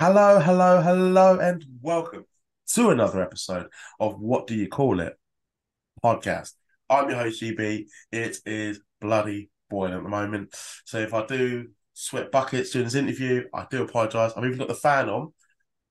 Hello, 0.00 0.38
hello, 0.38 0.80
hello, 0.80 1.40
and 1.40 1.64
welcome 1.82 2.24
to 2.68 2.90
another 2.90 3.20
episode 3.20 3.66
of 3.98 4.20
What 4.20 4.46
Do 4.46 4.54
You 4.54 4.68
Call 4.68 5.00
It 5.00 5.18
podcast. 6.04 6.52
I'm 6.88 7.10
your 7.10 7.18
host, 7.18 7.42
GB. 7.42 7.86
It 8.12 8.38
is 8.46 8.80
bloody 9.00 9.50
boiling 9.68 9.94
at 9.94 10.04
the 10.04 10.08
moment. 10.08 10.54
So 10.84 11.00
if 11.00 11.12
I 11.12 11.26
do 11.26 11.70
sweat 11.94 12.30
buckets 12.30 12.70
during 12.70 12.84
this 12.86 12.94
interview, 12.94 13.46
I 13.52 13.66
do 13.68 13.82
apologise. 13.82 14.34
I've 14.36 14.44
even 14.44 14.58
got 14.58 14.68
the 14.68 14.74
fan 14.74 15.08
on, 15.08 15.32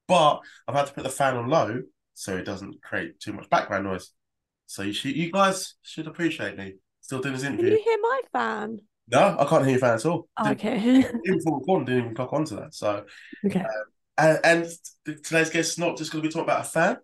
but 0.08 0.40
I've 0.70 0.76
had 0.76 0.88
to 0.88 0.94
put 0.94 1.04
the 1.04 1.10
fan 1.10 1.36
on 1.36 1.50
low 1.50 1.82
so 2.14 2.38
it 2.38 2.46
doesn't 2.46 2.82
create 2.82 3.20
too 3.20 3.34
much 3.34 3.50
background 3.50 3.84
noise. 3.84 4.14
So 4.68 4.84
you 4.84 4.94
should, 4.94 5.18
you 5.18 5.34
guys 5.34 5.74
should 5.82 6.08
appreciate 6.08 6.58
me 6.58 6.76
still 7.02 7.20
doing 7.20 7.34
this 7.34 7.44
interview. 7.44 7.72
Can 7.72 7.78
you 7.78 7.84
hear 7.84 7.98
my 8.02 8.22
fan? 8.32 8.80
No, 9.10 9.36
I 9.38 9.44
can't 9.44 9.64
hear 9.64 9.72
your 9.72 9.80
fan 9.82 9.96
at 9.96 10.06
all. 10.06 10.30
Oh, 10.38 10.52
okay. 10.52 10.78
Even 10.80 11.22
before 11.26 11.60
recording, 11.60 11.86
didn't 11.88 12.04
even 12.04 12.16
clock 12.16 12.32
onto 12.32 12.56
that. 12.56 12.74
So 12.74 13.04
okay. 13.46 13.60
Um, 13.60 13.66
and, 14.18 14.40
and 14.44 14.68
guest 15.24 15.56
is 15.56 15.78
not 15.78 15.98
just 15.98 16.12
going 16.12 16.22
to 16.22 16.28
be 16.28 16.32
talking 16.32 16.46
about 16.46 16.66
a 16.66 16.70
fan. 16.70 16.98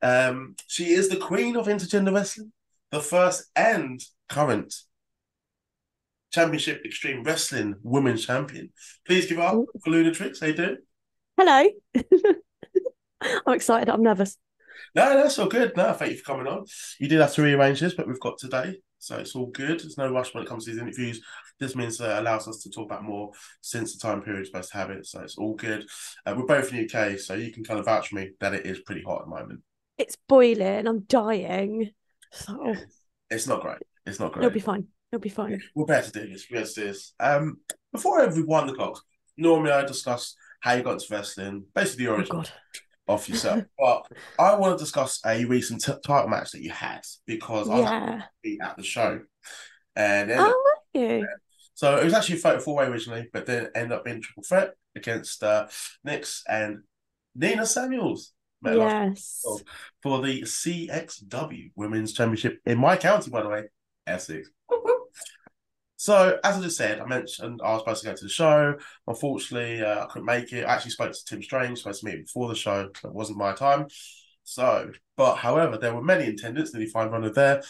Um, 0.00 0.54
she 0.66 0.90
is 0.90 1.08
the 1.08 1.16
queen 1.16 1.56
of 1.56 1.66
intergender 1.66 2.14
wrestling, 2.14 2.52
the 2.90 3.00
first 3.00 3.46
and 3.56 4.00
current 4.28 4.74
championship 6.32 6.84
extreme 6.84 7.22
wrestling 7.22 7.76
women's 7.82 8.26
champion. 8.26 8.70
Please 9.06 9.26
give 9.26 9.38
up 9.38 9.64
for 9.82 9.90
Lunatrix. 9.90 10.40
How 10.40 10.48
you 10.48 10.54
doing? 10.54 10.76
Hello. 11.36 11.68
I'm 13.46 13.54
excited. 13.54 13.88
I'm 13.88 14.02
nervous. 14.02 14.36
No, 14.94 15.14
that's 15.14 15.38
all 15.38 15.48
good. 15.48 15.76
No, 15.76 15.92
thank 15.92 16.12
you 16.12 16.18
for 16.18 16.32
coming 16.32 16.46
on. 16.46 16.64
You 16.98 17.08
did 17.08 17.20
have 17.20 17.34
to 17.34 17.42
rearrange 17.42 17.80
this, 17.80 17.94
but 17.94 18.06
we've 18.06 18.20
got 18.20 18.38
today, 18.38 18.78
so 18.98 19.16
it's 19.16 19.34
all 19.34 19.46
good. 19.46 19.80
There's 19.80 19.98
no 19.98 20.10
rush 20.10 20.34
when 20.34 20.42
it 20.44 20.48
comes 20.48 20.64
to 20.64 20.70
these 20.72 20.80
interviews. 20.80 21.20
This 21.60 21.74
means 21.76 22.00
uh, 22.00 22.16
allows 22.18 22.46
us 22.48 22.62
to 22.62 22.70
talk 22.70 22.86
about 22.86 23.04
more 23.04 23.30
since 23.60 23.96
the 23.96 24.06
time 24.06 24.22
period 24.22 24.46
supposed 24.46 24.70
to 24.72 24.78
have 24.78 24.90
it, 24.90 25.06
so 25.06 25.20
it's 25.20 25.36
all 25.38 25.54
good. 25.54 25.86
Uh, 26.26 26.34
we're 26.36 26.46
both 26.46 26.72
in 26.72 26.76
the 26.78 26.84
UK, 26.98 27.18
so 27.18 27.34
you 27.34 27.52
can 27.52 27.64
kind 27.64 27.78
of 27.80 27.86
vouch 27.86 28.08
for 28.08 28.16
me 28.16 28.30
that 28.40 28.54
it 28.54 28.66
is 28.66 28.80
pretty 28.80 29.02
hot 29.02 29.20
at 29.20 29.24
the 29.24 29.30
moment. 29.30 29.60
It's 29.96 30.16
boiling. 30.28 30.86
I'm 30.86 31.00
dying. 31.00 31.90
So 32.32 32.74
It's 33.30 33.46
not 33.46 33.62
great. 33.62 33.78
It's 34.06 34.20
not 34.20 34.32
great. 34.32 34.44
it'll 34.44 34.54
be 34.54 34.60
fine. 34.60 34.86
It'll 35.12 35.20
be 35.22 35.28
fine. 35.28 35.60
We're 35.74 35.86
better 35.86 36.10
do 36.10 36.28
this. 36.28 36.46
We're 36.50 36.60
better 36.60 36.72
do 36.74 36.84
this. 36.84 37.14
Um, 37.18 37.58
before 37.92 38.28
rewind 38.28 38.68
the 38.68 38.74
clock, 38.74 39.02
normally 39.36 39.72
I 39.72 39.84
discuss 39.84 40.34
how 40.60 40.74
you 40.74 40.82
got 40.82 40.94
into 40.94 41.06
wrestling, 41.10 41.64
basically 41.74 42.04
the 42.04 42.10
Oh 42.10 42.14
origin 42.14 42.36
God. 42.36 42.50
Of 43.08 43.28
yourself. 43.28 43.64
but 43.78 44.06
I 44.38 44.54
want 44.56 44.78
to 44.78 44.84
discuss 44.84 45.20
a 45.24 45.44
recent 45.46 45.82
t- 45.84 45.92
title 46.06 46.28
match 46.28 46.52
that 46.52 46.62
you 46.62 46.70
had 46.70 47.00
because 47.26 47.68
I 47.68 47.74
was 47.80 48.22
Yeah. 48.44 48.66
at 48.68 48.76
the 48.76 48.82
show, 48.82 49.20
and 49.96 50.30
Oh, 50.30 50.78
were 50.94 51.00
you? 51.00 51.26
so 51.74 51.96
it 51.96 52.04
was 52.04 52.12
actually 52.14 52.36
a 52.36 52.40
fatal 52.40 52.60
four 52.60 52.76
way 52.76 52.86
originally, 52.86 53.28
but 53.32 53.46
then 53.46 53.68
ended 53.74 53.92
up 53.92 54.04
being 54.04 54.20
triple 54.20 54.42
threat 54.42 54.74
against 54.94 55.42
uh, 55.42 55.68
Nix 56.04 56.42
and 56.48 56.82
Nina 57.34 57.64
Samuels. 57.66 58.32
Yes. 58.64 59.44
For 60.02 60.20
the 60.20 60.42
CXW 60.42 61.70
Women's 61.76 62.12
Championship 62.12 62.58
in 62.66 62.76
my 62.78 62.96
county, 62.96 63.30
by 63.30 63.42
the 63.42 63.48
way, 63.48 63.64
Essex. 64.06 64.50
So, 66.00 66.38
as 66.44 66.56
I 66.56 66.60
just 66.60 66.76
said, 66.76 67.00
I 67.00 67.06
mentioned 67.06 67.60
I 67.60 67.72
was 67.72 67.80
supposed 67.80 68.02
to 68.02 68.10
go 68.10 68.14
to 68.14 68.24
the 68.24 68.30
show. 68.30 68.76
Unfortunately, 69.08 69.82
uh, 69.82 70.04
I 70.04 70.06
couldn't 70.06 70.26
make 70.26 70.52
it. 70.52 70.62
I 70.64 70.74
actually 70.74 70.92
spoke 70.92 71.12
to 71.12 71.24
Tim 71.24 71.42
Strange, 71.42 71.78
supposed 71.78 72.02
to 72.02 72.06
meet 72.06 72.24
before 72.24 72.48
the 72.48 72.54
show. 72.54 72.82
It 72.82 73.12
wasn't 73.12 73.38
my 73.38 73.52
time. 73.52 73.88
So, 74.44 74.92
but 75.16 75.34
however, 75.34 75.76
there 75.76 75.92
were 75.92 76.02
many 76.02 76.28
attendants, 76.28 76.72
nearly 76.72 76.88
500 76.88 77.34
there. 77.34 77.62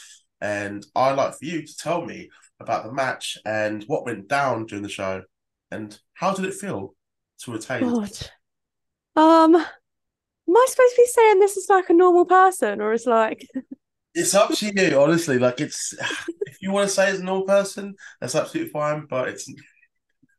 And 0.43 0.84
I'd 0.95 1.17
like 1.17 1.39
for 1.39 1.45
you 1.47 1.67
to 1.67 1.77
tell 1.79 2.05
me 2.05 2.29
about 2.61 2.84
the 2.84 2.93
match 2.93 3.39
and 3.47 3.83
what 3.84 4.05
went 4.05 4.29
down 4.29 4.67
during 4.67 4.83
the 4.83 4.91
show 4.91 5.23
and 5.71 5.99
how 6.12 6.34
did 6.34 6.45
it 6.45 6.53
feel 6.55 6.95
to 7.45 7.55
attain. 7.55 7.81
God. 7.81 8.11
Um, 9.17 9.56
am 9.56 9.67
I 10.56 10.67
supposed 10.69 10.95
to 10.97 11.03
be 11.03 11.06
saying 11.06 11.41
this 11.41 11.56
is 11.56 11.71
like 11.71 11.89
a 11.89 11.95
normal 11.95 12.27
person, 12.27 12.83
or 12.83 12.93
is 12.93 13.06
like 13.06 13.49
It's 14.19 14.34
up 14.34 14.53
to 14.53 14.73
you, 14.75 15.01
honestly. 15.01 15.39
Like 15.39 15.61
it's 15.61 15.95
if 16.47 16.59
you 16.61 16.73
want 16.73 16.89
to 16.89 16.95
say 16.95 17.09
as 17.09 17.21
a 17.21 17.25
normal 17.25 17.47
person, 17.47 17.95
that's 18.21 18.34
absolutely 18.34 18.71
fine. 18.71 19.06
But 19.09 19.29
it's 19.29 19.51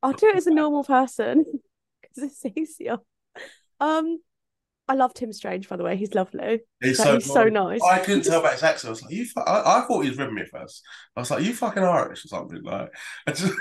I'll 0.03 0.13
do 0.13 0.28
it 0.28 0.35
as 0.35 0.47
a 0.47 0.53
normal 0.53 0.84
person 0.84 1.45
because 2.01 2.23
it's 2.23 2.57
easier. 2.57 2.97
Um, 3.79 4.19
I 4.88 4.95
love 4.95 5.13
Tim 5.13 5.31
Strange, 5.31 5.69
by 5.69 5.75
the 5.75 5.84
way. 5.84 5.95
He's 5.95 6.13
lovely. 6.13 6.62
Like, 6.81 6.95
so 6.95 7.16
he's 7.16 7.31
so 7.31 7.45
nice. 7.45 7.81
I 7.84 8.00
couldn't 8.00 8.23
tell 8.23 8.39
about 8.39 8.53
his 8.53 8.63
accent. 8.63 8.89
I 8.89 8.91
was 8.91 9.03
like, 9.03 9.13
you. 9.13 9.25
Fu-. 9.25 9.41
I, 9.41 9.79
I 9.79 9.85
thought 9.85 10.01
he 10.01 10.09
was 10.09 10.18
ripping 10.18 10.35
me 10.35 10.41
at 10.41 10.50
first. 10.50 10.81
I 11.16 11.19
was 11.19 11.31
like, 11.31 11.44
you 11.44 11.53
fucking 11.53 11.84
Irish 11.84 12.25
or 12.25 12.28
something. 12.28 12.63
Like, 12.63 12.89
just, 13.28 13.53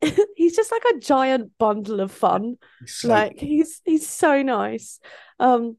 he's 0.36 0.56
just 0.56 0.72
like 0.72 0.84
a 0.94 0.98
giant 0.98 1.52
bundle 1.58 2.00
of 2.00 2.12
fun. 2.12 2.56
he's 2.80 2.94
so 2.94 3.08
like 3.08 3.38
he's 3.38 3.80
he's 3.84 4.08
so 4.08 4.42
nice 4.42 5.00
um 5.40 5.76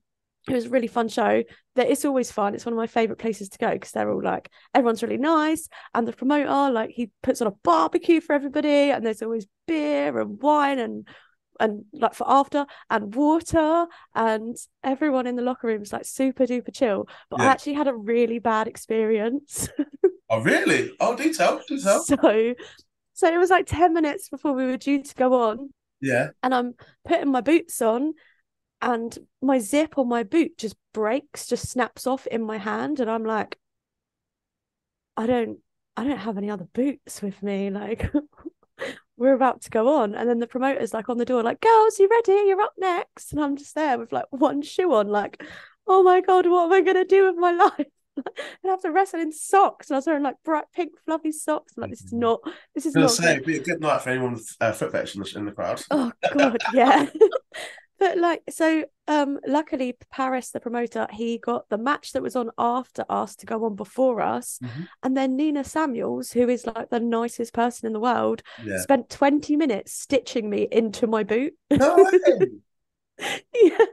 it 0.50 0.54
was 0.54 0.66
a 0.66 0.70
really 0.70 0.88
fun 0.88 1.08
show 1.08 1.44
it's 1.88 2.06
always 2.06 2.32
fun 2.32 2.54
it's 2.56 2.66
one 2.66 2.74
of 2.74 2.78
my 2.78 2.88
favorite 2.88 3.20
places 3.20 3.50
to 3.50 3.58
go 3.58 3.72
because 3.72 3.92
they're 3.92 4.12
all 4.12 4.24
like 4.24 4.50
everyone's 4.74 5.04
really 5.04 5.18
nice 5.18 5.68
and 5.94 6.08
the 6.08 6.14
promoter 6.14 6.72
like 6.72 6.90
he 6.90 7.10
puts 7.24 7.42
on 7.42 7.48
a 7.48 7.52
barbecue 7.64 8.20
for 8.22 8.34
everybody 8.34 8.92
and 8.92 9.06
there's 9.06 9.22
always 9.22 9.48
beer 9.68 10.20
and 10.20 10.42
wine 10.42 10.80
and 10.80 11.08
and 11.60 11.84
like 11.94 12.14
for 12.14 12.26
after 12.30 12.66
and 12.90 13.14
water 13.16 13.86
and 14.16 14.56
everyone 14.84 15.28
in 15.28 15.36
the 15.36 15.42
locker 15.42 15.68
room 15.68 15.82
is 15.82 15.92
like 15.92 16.06
super 16.06 16.46
duper 16.46 16.74
chill 16.74 17.08
but 17.30 17.42
I 17.42 17.46
actually 17.48 17.74
had 17.74 17.88
a 17.90 17.94
really 17.94 18.40
bad 18.40 18.68
experience 18.68 19.68
Oh 20.32 20.42
really? 20.42 20.92
Oh, 21.00 21.16
do 21.16 21.34
tell, 21.34 21.60
do 21.68 21.82
tell. 21.82 22.04
so 22.04 22.54
so 23.14 23.34
it 23.34 23.38
was 23.38 23.50
like 23.50 23.66
10 23.66 23.94
minutes 23.94 24.30
before 24.30 24.54
we 24.54 24.66
were 24.66 24.78
due 24.78 25.02
to 25.04 25.16
go 25.16 25.34
on 25.34 25.72
Yeah. 26.02 26.30
and 26.44 26.54
I'm 26.54 26.76
putting 27.06 27.32
my 27.32 27.42
boots 27.42 27.82
on 27.82 28.14
and 28.82 29.18
my 29.42 29.60
zip 29.60 29.98
on 29.98 30.08
my 30.08 30.24
boot 30.24 30.58
just 30.58 30.76
breaks, 30.94 31.48
just 31.48 31.70
snaps 31.70 32.08
off 32.08 32.28
in 32.28 32.44
my 32.44 32.58
hand 32.58 33.00
and 33.00 33.10
I'm 33.10 33.24
like 33.24 33.58
I 35.18 35.28
don't 35.28 35.60
I 35.98 36.04
don't 36.04 36.18
have 36.18 36.38
any 36.38 36.50
other 36.50 36.68
boots 36.74 37.22
with 37.22 37.42
me 37.44 37.70
like 37.70 38.10
we're 39.18 39.34
about 39.34 39.62
to 39.64 39.70
go 39.70 40.00
on. 40.00 40.16
And 40.16 40.30
then 40.30 40.40
the 40.40 40.48
promoter's 40.48 40.94
like 40.94 41.10
on 41.10 41.18
the 41.18 41.26
door 41.26 41.44
like 41.44 41.60
girls 41.60 42.00
you 42.00 42.08
ready? 42.08 42.48
You're 42.48 42.62
up 42.62 42.74
next. 42.78 43.34
And 43.34 43.42
I'm 43.42 43.58
just 43.58 43.76
there 43.76 44.00
with 44.00 44.12
like 44.12 44.26
one 44.30 44.62
shoe 44.62 44.94
on 44.94 45.08
like 45.08 45.44
oh 45.88 46.04
my 46.04 46.22
god 46.22 46.48
what 46.48 46.66
am 46.66 46.74
I 46.74 46.82
going 46.82 46.96
to 46.96 47.06
do 47.06 47.26
with 47.28 47.36
my 47.36 47.52
life? 47.78 47.88
I 48.18 48.68
have 48.68 48.82
to 48.82 48.92
wrestle 48.92 49.22
in 49.22 49.32
socks 49.32 49.90
and 49.90 49.96
I 49.96 50.00
was 50.00 50.08
wearing 50.08 50.24
like 50.24 50.36
bright 50.44 50.66
pink 50.74 50.94
fluffy 51.06 51.32
socks. 51.32 51.74
I'm 51.78 51.82
like 51.82 51.92
this 51.92 52.02
is 52.02 52.14
not 52.14 52.42
this 52.76 52.86
is 52.86 52.96
not 52.96 53.12
say, 53.12 53.34
it'd 53.34 53.46
be 53.46 53.58
a 53.58 53.64
good 53.64 53.82
night 53.82 54.02
for 54.02 54.10
anyone 54.10 54.34
with 54.34 54.56
uh, 54.60 54.72
foot 54.72 54.92
fetish 54.92 55.16
in 55.16 55.22
the, 55.22 55.34
in 55.38 55.46
the 55.46 55.52
crowd. 55.52 55.82
Oh 55.92 56.12
god, 56.34 56.58
yeah. 56.74 57.08
but 58.00 58.18
like 58.18 58.42
so 58.50 58.86
um 59.08 59.40
luckily 59.48 59.96
Paris 60.12 60.52
the 60.52 60.60
promoter 60.60 61.08
he 61.12 61.38
got 61.38 61.68
the 61.70 61.78
match 61.78 62.14
that 62.14 62.22
was 62.24 62.36
on 62.36 62.50
after 62.58 63.06
us 63.10 63.36
to 63.38 63.46
go 63.46 63.66
on 63.66 63.76
before 63.76 64.22
us 64.22 64.60
Mhm. 64.64 64.88
and 65.04 65.18
then 65.18 65.36
Nina 65.36 65.64
Samuels 65.64 66.32
who 66.32 66.48
is 66.50 66.66
like 66.66 66.90
the 66.90 67.00
nicest 67.00 67.54
person 67.54 67.88
in 67.88 67.94
the 67.94 68.00
world 68.00 68.42
Yeah. 68.66 68.80
spent 68.80 69.10
20 69.10 69.56
minutes 69.56 69.94
stitching 69.94 70.50
me 70.50 70.68
into 70.72 71.08
my 71.08 71.24
boot 71.24 71.54
No 71.70 72.10
yeah 73.54 73.86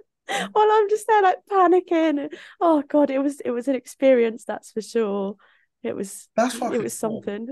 while 0.53 0.69
I'm 0.71 0.88
just 0.88 1.06
there 1.06 1.23
like 1.23 1.38
panicking 1.50 2.33
oh 2.61 2.83
god 2.88 3.11
it 3.11 3.19
was 3.19 3.41
it 3.41 3.50
was 3.50 3.69
an 3.69 3.75
experience 3.75 4.44
that's 4.44 4.73
for 4.73 4.81
sure 4.83 5.37
it 5.83 5.94
was 5.94 6.28
That's 6.37 6.56
it 6.56 6.62
was 6.83 6.93
cool. 6.93 7.23
something 7.23 7.47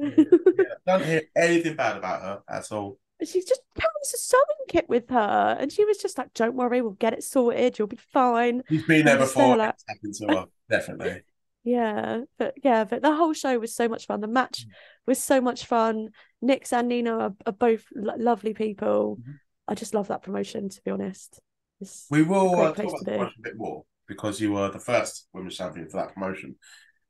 Yeah, 0.59 0.65
don't 0.87 1.05
hear 1.05 1.23
anything 1.37 1.77
bad 1.77 1.97
about 1.99 2.23
her 2.23 2.43
at 2.49 2.71
all. 2.73 2.99
She 3.23 3.41
just 3.41 3.61
carries 3.79 4.13
a 4.15 4.19
sewing 4.19 4.43
kit 4.69 4.89
with 4.89 5.09
her 5.11 5.57
and 5.59 5.73
she 5.73 5.85
was 5.85 5.99
just 5.99 6.19
like 6.19 6.33
don't 6.35 6.55
worry 6.57 6.83
we'll 6.83 6.93
get 6.93 7.13
it 7.13 7.23
sorted 7.23 7.79
you'll 7.79 7.89
be 7.89 7.99
fine 8.13 8.63
He's 8.69 8.85
been 8.85 9.05
there 9.07 9.19
before. 9.19 9.57
there 9.57 9.57
like- 9.57 9.75
It's 9.75 9.85
happened 9.89 10.15
to 10.15 10.37
her, 10.41 10.45
definitely. 10.69 11.23
yeah 11.65 12.23
but 12.39 12.55
yeah 12.63 12.85
but 12.85 13.01
the 13.03 13.15
whole 13.15 13.33
show 13.33 13.59
was 13.59 13.75
so 13.75 13.89
much 13.89 14.07
fun 14.07 14.21
the 14.21 14.27
Mm. 14.27 14.33
match 14.33 14.67
was 15.07 15.19
so 15.23 15.41
much 15.41 15.65
fun 15.65 16.11
Nix 16.43 16.73
and 16.75 16.89
Nina 16.89 17.17
are, 17.19 17.35
are 17.47 17.53
both 17.53 17.85
lo- 17.95 18.15
lovely 18.19 18.53
people 18.53 19.19
Mhm. 19.21 19.35
I 19.69 19.75
just 19.75 19.95
love 19.95 20.09
that 20.09 20.23
promotion 20.23 20.69
to 20.69 20.83
be 20.85 20.91
honest 20.91 21.41
it's 21.81 22.07
We 22.11 22.23
will 22.23 22.55
uh, 22.57 22.73
talk 22.75 22.79
about 22.89 23.05
the 23.05 23.13
promotion 23.13 23.37
a 23.39 23.43
bit 23.49 23.57
more 23.57 23.85
because 24.07 24.41
you 24.41 24.53
were 24.53 24.71
the 24.71 24.79
first 24.81 25.29
women's 25.33 25.57
champion 25.57 25.89
for 25.89 25.97
that 25.97 26.13
promotion, 26.15 26.57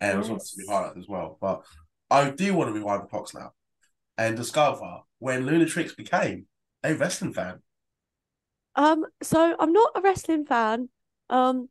and 0.01 0.13
it 0.15 0.17
was 0.17 0.29
Yes. 0.29 0.33
obviously 0.35 0.65
highlighted 0.73 0.99
as 0.99 1.09
well. 1.09 1.37
But 1.41 1.63
I 2.11 2.31
do 2.31 2.55
want 2.55 2.69
to 2.69 2.73
rewind 2.73 3.03
the 3.03 3.07
clocks 3.09 3.35
now 3.35 3.51
and 4.17 4.37
discover 4.37 5.01
when 5.25 5.45
Lunatrix 5.47 5.97
became 5.97 6.45
a 6.83 6.93
wrestling 6.95 7.33
fan. 7.33 7.63
Um, 8.77 9.07
so 9.23 9.57
I'm 9.59 9.73
not 9.73 9.93
a 9.95 10.01
wrestling 10.01 10.45
fan. 10.45 10.89
Um, 11.31 11.69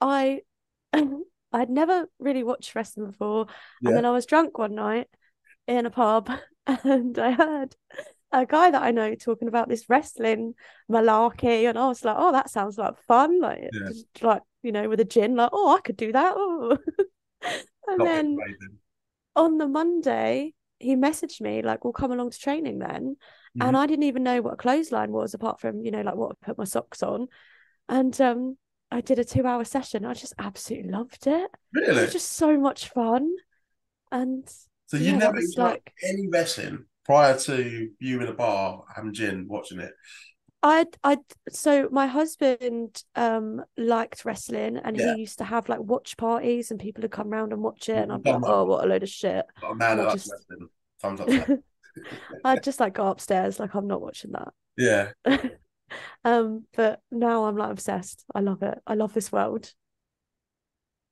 I 0.00 0.42
I'd 0.94 1.70
never 1.70 2.08
really 2.18 2.44
watched 2.44 2.74
wrestling 2.74 3.06
before, 3.06 3.46
Yeah. 3.80 3.88
and 3.88 3.96
then 3.96 4.06
I 4.06 4.10
was 4.10 4.26
drunk 4.26 4.58
one 4.58 4.74
night 4.74 5.08
in 5.68 5.86
a 5.86 5.90
pub, 5.90 6.30
and 6.66 7.18
I 7.18 7.32
heard 7.32 7.76
a 8.32 8.46
guy 8.46 8.70
that 8.70 8.82
I 8.82 8.92
know 8.92 9.14
talking 9.14 9.48
about 9.48 9.68
this 9.68 9.88
wrestling 9.90 10.54
malarkey, 10.90 11.68
and 11.68 11.78
I 11.78 11.88
was 11.88 12.04
like, 12.04 12.16
"Oh, 12.18 12.32
that 12.32 12.50
sounds 12.50 12.78
like 12.78 12.98
fun!" 13.08 13.40
Like, 13.40 13.72
Yeah. 13.72 13.88
just 13.88 14.06
like 14.22 14.42
you 14.62 14.72
know, 14.72 14.88
with 14.88 15.00
a 15.00 15.06
gin, 15.06 15.36
like, 15.36 15.50
"Oh, 15.52 15.76
I 15.76 15.80
could 15.80 15.96
do 15.96 16.12
that." 16.12 16.34
Oh, 16.36 16.78
and 17.88 18.06
then 18.06 18.38
on 19.36 19.58
the 19.58 19.68
Monday, 19.68 20.54
he 20.80 20.96
messaged 20.96 21.40
me 21.40 21.62
like, 21.62 21.84
"We'll 21.84 21.92
come 21.92 22.12
along 22.12 22.30
to 22.30 22.38
training 22.38 22.78
then," 22.80 23.16
Mhm. 23.56 23.66
and 23.66 23.76
I 23.76 23.86
didn't 23.86 24.04
even 24.04 24.22
know 24.22 24.42
what 24.42 24.54
a 24.54 24.56
clothesline 24.56 25.12
was 25.12 25.34
apart 25.34 25.60
from 25.60 25.84
you 25.84 25.90
know 25.90 26.02
like 26.02 26.16
what 26.16 26.32
I 26.32 26.46
put 26.46 26.58
my 26.58 26.64
socks 26.64 27.02
on, 27.02 27.28
and 27.88 28.18
um, 28.20 28.58
I 28.90 29.00
did 29.00 29.18
a 29.18 29.24
two-hour 29.24 29.64
session. 29.64 30.04
I 30.04 30.14
just 30.14 30.34
absolutely 30.38 30.90
loved 30.90 31.26
it. 31.26 31.50
Really, 31.72 31.98
it 31.98 32.02
was 32.02 32.12
just 32.12 32.32
so 32.32 32.58
much 32.58 32.88
fun, 32.88 33.34
and 34.12 34.48
So 34.86 34.96
you 34.96 35.12
yeah, 35.12 35.18
never 35.18 35.40
like 35.56 35.92
any 36.02 36.28
wrestling 36.28 36.86
prior 37.04 37.38
to 37.40 37.90
you 37.98 38.20
in 38.20 38.28
a 38.28 38.32
bar 38.34 38.84
having 38.94 39.12
gin 39.12 39.46
watching 39.48 39.80
it. 39.80 39.92
I 40.62 40.86
I 41.02 41.16
so 41.50 41.88
my 41.90 42.06
husband 42.06 43.02
um 43.14 43.62
liked 43.78 44.24
wrestling 44.24 44.76
and 44.76 44.96
Yeah. 44.96 45.14
he 45.14 45.20
used 45.22 45.38
to 45.38 45.44
have 45.44 45.68
like 45.68 45.80
watch 45.80 46.16
parties 46.16 46.70
and 46.70 46.78
people 46.78 47.02
would 47.02 47.10
come 47.10 47.30
round 47.30 47.52
and 47.52 47.62
watch 47.62 47.88
it 47.88 47.96
and. 47.96 48.12
I'd 48.12 48.22
be 48.22 48.32
like, 48.32 48.42
oh, 48.44 48.64
what 48.64 48.84
a 48.84 48.88
load 48.88 49.02
of 49.02 49.08
shit. 49.08 49.46
But 49.60 49.70
a 49.70 49.74
man 49.74 50.00
I 50.00 50.12
just- 50.12 50.30
wrestling. 50.30 50.68
Thumbs 51.00 51.20
up. 51.20 51.26
to 51.28 51.32
that. 51.38 51.62
I'd 52.44 52.62
just 52.62 52.78
like 52.78 52.94
go 52.94 53.06
upstairs, 53.08 53.58
like 53.58 53.74
I'm 53.74 53.86
not 53.86 54.02
watching 54.02 54.32
that. 54.32 54.52
yeah. 54.76 55.10
Um, 56.24 56.66
but 56.76 57.00
now 57.10 57.46
I'm 57.46 57.56
like 57.56 57.72
obsessed. 57.72 58.24
I 58.32 58.38
love 58.40 58.62
it. 58.62 58.78
I 58.86 58.94
love 58.94 59.12
this 59.12 59.32
world. 59.32 59.72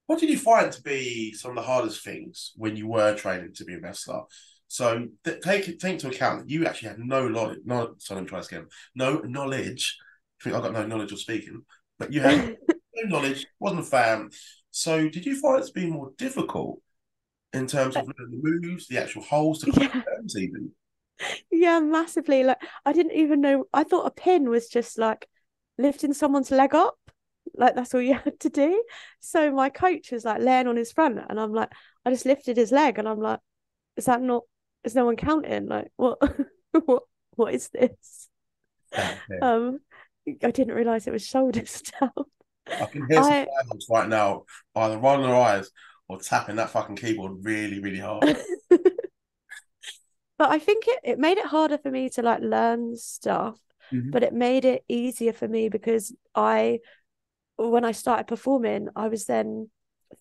What 0.06 0.20
did 0.20 0.30
you 0.30 0.38
find 0.38 0.70
to 0.70 0.80
be 0.82 1.32
some 1.32 1.50
of 1.50 1.56
the 1.56 1.62
hardest 1.62 2.04
things 2.04 2.52
when 2.56 2.76
you 2.76 2.86
were 2.86 3.16
training 3.16 3.54
to 3.54 3.64
be 3.64 3.74
a 3.74 3.80
wrestler? 3.80 4.22
So 4.68 5.08
th- 5.24 5.40
take 5.42 5.78
take 5.78 5.94
into 5.94 6.08
account 6.08 6.40
that 6.40 6.50
you 6.50 6.66
actually 6.66 6.90
had 6.90 6.98
no 6.98 7.28
knowledge. 7.28 7.60
No, 7.64 7.94
sorry, 7.98 8.18
let 8.20 8.24
me 8.24 8.28
try 8.28 8.38
this 8.38 8.48
again. 8.48 8.66
No 8.94 9.20
knowledge. 9.20 9.96
I 10.40 10.44
think 10.44 10.56
I 10.56 10.60
got 10.60 10.72
no 10.72 10.86
knowledge 10.86 11.12
of 11.12 11.20
speaking, 11.20 11.62
but 11.98 12.12
you 12.12 12.20
had 12.20 12.50
no 12.96 13.08
knowledge. 13.18 13.46
Wasn't 13.58 13.80
a 13.80 13.84
fan. 13.84 14.30
So 14.70 15.08
did 15.08 15.26
you 15.26 15.40
find 15.40 15.60
it 15.62 15.66
to 15.66 15.72
be 15.72 15.86
more 15.90 16.12
difficult 16.18 16.80
in 17.52 17.66
terms 17.66 17.96
of 17.96 18.04
learning 18.06 18.40
the 18.42 18.50
moves, 18.68 18.86
the 18.88 18.98
actual 18.98 19.22
holes, 19.22 19.60
the 19.60 19.72
Yeah. 19.80 20.02
terms 20.06 20.36
even? 20.36 20.72
Yeah, 21.50 21.80
massively. 21.80 22.44
Like 22.44 22.58
I 22.84 22.92
didn't 22.92 23.12
even 23.12 23.40
know. 23.40 23.64
I 23.72 23.84
thought 23.84 24.06
a 24.06 24.10
pin 24.10 24.48
was 24.50 24.68
just 24.68 24.98
like 24.98 25.28
lifting 25.78 26.12
someone's 26.14 26.50
leg 26.50 26.74
up. 26.74 26.98
Like 27.54 27.74
that's 27.74 27.94
all 27.94 28.02
you 28.02 28.14
had 28.24 28.38
to 28.40 28.48
do. 28.50 28.82
So 29.20 29.50
my 29.52 29.70
coach 29.70 30.12
was 30.12 30.24
like 30.24 30.40
laying 30.40 30.66
on 30.68 30.76
his 30.76 30.92
front, 30.92 31.18
and 31.28 31.40
I'm 31.40 31.52
like, 31.52 31.70
I 32.04 32.10
just 32.10 32.26
lifted 32.26 32.56
his 32.56 32.72
leg, 32.72 32.98
and 32.98 33.08
I'm 33.08 33.20
like, 33.20 33.40
is 33.96 34.06
that 34.06 34.22
not? 34.22 34.44
Is 34.88 34.94
no 34.94 35.04
one 35.04 35.16
counting? 35.16 35.66
Like 35.66 35.92
what? 35.96 36.18
what? 36.86 37.02
What 37.36 37.54
is 37.54 37.68
this? 37.68 38.28
Um, 39.42 39.80
I 40.42 40.50
didn't 40.50 40.74
realize 40.74 41.06
it 41.06 41.12
was 41.12 41.26
shoulders 41.26 41.82
down. 42.00 42.10
I 42.66 42.86
can 42.86 43.06
hear 43.06 43.22
some 43.22 43.32
I- 43.32 43.46
right 43.90 44.08
now 44.08 44.44
either 44.74 44.98
rolling 44.98 45.26
their 45.26 45.36
eyes 45.36 45.70
or 46.08 46.18
tapping 46.18 46.56
that 46.56 46.70
fucking 46.70 46.96
keyboard 46.96 47.44
really, 47.44 47.80
really 47.80 47.98
hard. 47.98 48.24
But 50.38 50.50
I 50.52 50.58
think 50.58 50.84
it, 50.86 51.00
it 51.02 51.18
made 51.18 51.36
it 51.36 51.46
harder 51.46 51.76
for 51.76 51.90
me 51.90 52.08
to 52.10 52.22
like 52.22 52.40
learn 52.40 52.96
stuff, 52.96 53.58
Mhm. 53.92 54.10
but 54.10 54.22
it 54.22 54.32
made 54.32 54.64
it 54.64 54.84
easier 54.88 55.32
for 55.34 55.48
me 55.48 55.68
because 55.68 56.14
I, 56.34 56.78
when 57.56 57.84
I 57.84 57.92
started 57.92 58.26
performing, 58.26 58.88
I 58.94 59.08
was 59.08 59.26
then 59.26 59.70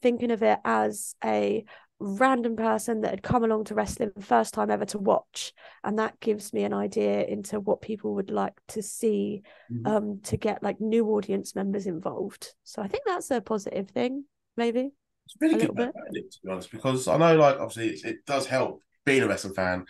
thinking 0.01 0.31
of 0.31 0.43
it 0.43 0.59
as 0.65 1.15
a 1.23 1.65
random 1.99 2.55
person 2.55 3.01
that 3.01 3.09
had 3.11 3.23
come 3.23 3.43
along 3.43 3.63
to 3.65 3.73
wrestling 3.73 4.11
first 4.19 4.53
time 4.53 4.69
ever 4.69 4.85
to 4.85 4.99
watch. 4.99 5.53
And 5.83 5.97
that 5.99 6.19
gives 6.19 6.53
me 6.53 6.63
an 6.63 6.73
idea 6.73 7.23
into 7.23 7.59
what 7.59 7.81
people 7.81 8.15
would 8.15 8.29
like 8.29 8.53
to 8.69 8.81
see 8.83 9.41
Mhm. 9.69 9.85
um 9.85 10.19
to 10.21 10.37
get 10.37 10.61
like 10.61 10.79
new 10.79 11.07
audience 11.09 11.55
members 11.55 11.87
involved. 11.87 12.53
So 12.63 12.81
I 12.81 12.87
think 12.87 13.03
that's 13.05 13.31
a 13.31 13.41
positive 13.41 13.89
thing, 13.89 14.25
maybe. 14.55 14.91
It's 15.25 15.35
really 15.41 15.55
A 15.55 15.57
good 15.57 15.75
bit. 15.75 15.93
to 15.95 16.39
be 16.43 16.49
honest, 16.51 16.71
because 16.71 17.07
I 17.07 17.17
know, 17.17 17.35
like, 17.35 17.59
obviously, 17.59 17.89
it, 17.89 18.05
it 18.05 18.25
does 18.25 18.45
help 18.47 18.81
being 19.05 19.23
a 19.23 19.27
wrestling 19.27 19.53
fan 19.53 19.85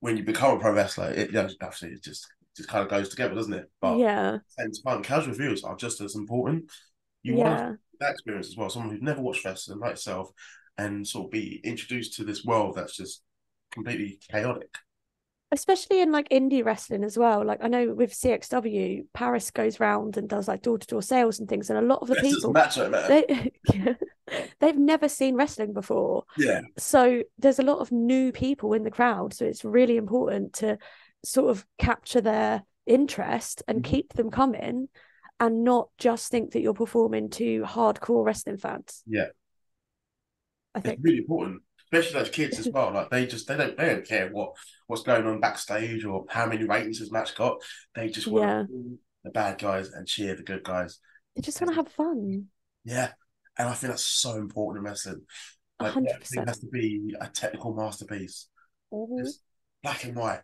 when 0.00 0.16
you 0.16 0.22
become 0.24 0.56
a 0.56 0.60
pro 0.60 0.72
wrestler. 0.72 1.10
It, 1.10 1.28
you 1.28 1.34
know, 1.34 1.48
obviously, 1.62 1.90
it 1.90 2.02
just 2.02 2.26
just 2.56 2.68
kind 2.68 2.82
of 2.82 2.88
goes 2.90 3.08
together, 3.08 3.34
doesn't 3.34 3.52
it? 3.52 3.70
But 3.80 3.98
yeah. 3.98 4.38
and 4.58 4.74
time, 4.84 5.02
casual 5.02 5.34
viewers 5.34 5.64
are 5.64 5.76
just 5.76 6.00
as 6.00 6.14
important. 6.14 6.70
You 7.22 7.34
want 7.36 7.78
that 8.00 8.12
experience 8.12 8.48
as 8.48 8.56
well. 8.56 8.70
Someone 8.70 8.90
who's 8.92 9.02
never 9.02 9.20
watched 9.20 9.44
wrestling 9.44 9.78
like 9.78 9.92
yourself, 9.92 10.30
and 10.78 11.06
sort 11.06 11.26
of 11.26 11.30
be 11.30 11.60
introduced 11.64 12.14
to 12.14 12.24
this 12.24 12.44
world 12.44 12.76
that's 12.76 12.96
just 12.96 13.22
completely 13.72 14.18
chaotic. 14.30 14.68
especially 15.52 16.00
in 16.00 16.10
like 16.12 16.28
indie 16.30 16.64
wrestling 16.64 17.04
as 17.04 17.16
well. 17.16 17.44
Like 17.44 17.62
I 17.62 17.68
know 17.68 17.94
with 17.94 18.12
CXW, 18.12 19.06
Paris 19.14 19.50
goes 19.50 19.78
round 19.80 20.16
and 20.16 20.28
does 20.28 20.48
like 20.48 20.62
door 20.62 20.78
to 20.78 20.86
door 20.86 21.02
sales 21.02 21.38
and 21.38 21.48
things, 21.48 21.70
and 21.70 21.78
a 21.78 21.82
lot 21.82 22.02
of 22.02 22.08
the 22.08 22.16
people 22.16 22.52
macho, 22.52 22.90
they 22.90 23.52
they've 24.60 24.76
never 24.76 25.08
seen 25.08 25.34
wrestling 25.36 25.72
before. 25.72 26.24
yeah, 26.38 26.62
So 26.76 27.22
there's 27.38 27.58
a 27.60 27.62
lot 27.64 27.78
of 27.78 27.92
new 27.92 28.32
people 28.32 28.72
in 28.72 28.82
the 28.82 28.90
crowd. 28.90 29.32
So 29.34 29.44
it's 29.44 29.64
really 29.64 29.96
important 29.96 30.54
to 30.54 30.78
sort 31.24 31.50
of 31.50 31.64
capture 31.78 32.20
their 32.20 32.62
interest 32.86 33.62
and 33.68 33.80
Mhm. 33.82 33.84
keep 33.84 34.12
them 34.14 34.30
coming 34.30 34.88
and 35.40 35.64
not 35.64 35.88
just 35.98 36.30
think 36.30 36.52
that 36.52 36.60
you're 36.60 36.74
performing 36.74 37.30
to 37.30 37.62
hardcore 37.62 38.24
wrestling 38.24 38.56
fans. 38.58 39.02
Yeah. 39.06 39.28
I 40.76 40.80
it's 40.84 41.02
really 41.02 41.18
important, 41.18 41.62
especially 41.92 42.20
those 42.20 42.30
kids 42.30 42.58
as 42.58 42.68
well. 42.68 42.92
Like 42.92 43.10
they 43.10 43.26
just 43.26 43.48
they 43.48 43.56
don't 43.56 43.76
they 43.76 43.86
don't 43.86 44.06
care 44.06 44.28
what 44.30 44.52
what's 44.86 45.02
going 45.02 45.26
on 45.26 45.40
backstage 45.40 46.04
or 46.04 46.24
how 46.28 46.46
many 46.46 46.64
ratings 46.64 47.00
this 47.00 47.10
match 47.10 47.34
got. 47.34 47.62
They 47.94 48.08
just 48.08 48.26
want 48.26 48.44
Yeah. 48.44 48.64
the 49.24 49.30
bad 49.30 49.58
guys 49.58 49.88
and 49.90 50.06
cheer 50.06 50.36
the 50.36 50.42
good 50.42 50.62
guys. 50.62 50.98
They 51.34 51.42
just 51.42 51.60
want 51.60 51.70
to 51.72 51.76
have 51.76 51.88
fun. 51.92 52.46
Yeah, 52.84 53.12
and 53.58 53.68
I 53.68 53.72
think 53.74 53.90
that's 53.92 54.04
so 54.04 54.36
important 54.36 54.84
in 54.84 54.90
wrestling. 54.90 55.22
Like 55.80 55.92
hundred 55.92 56.10
everything 56.10 56.44
percent. 56.44 56.48
has 56.48 56.58
to 56.60 56.66
be 56.68 57.14
a 57.20 57.28
technical 57.28 57.74
masterpiece. 57.74 58.48
Mhm. 58.92 59.20
It's 59.20 59.40
black 59.82 60.04
and 60.04 60.14
white. 60.16 60.40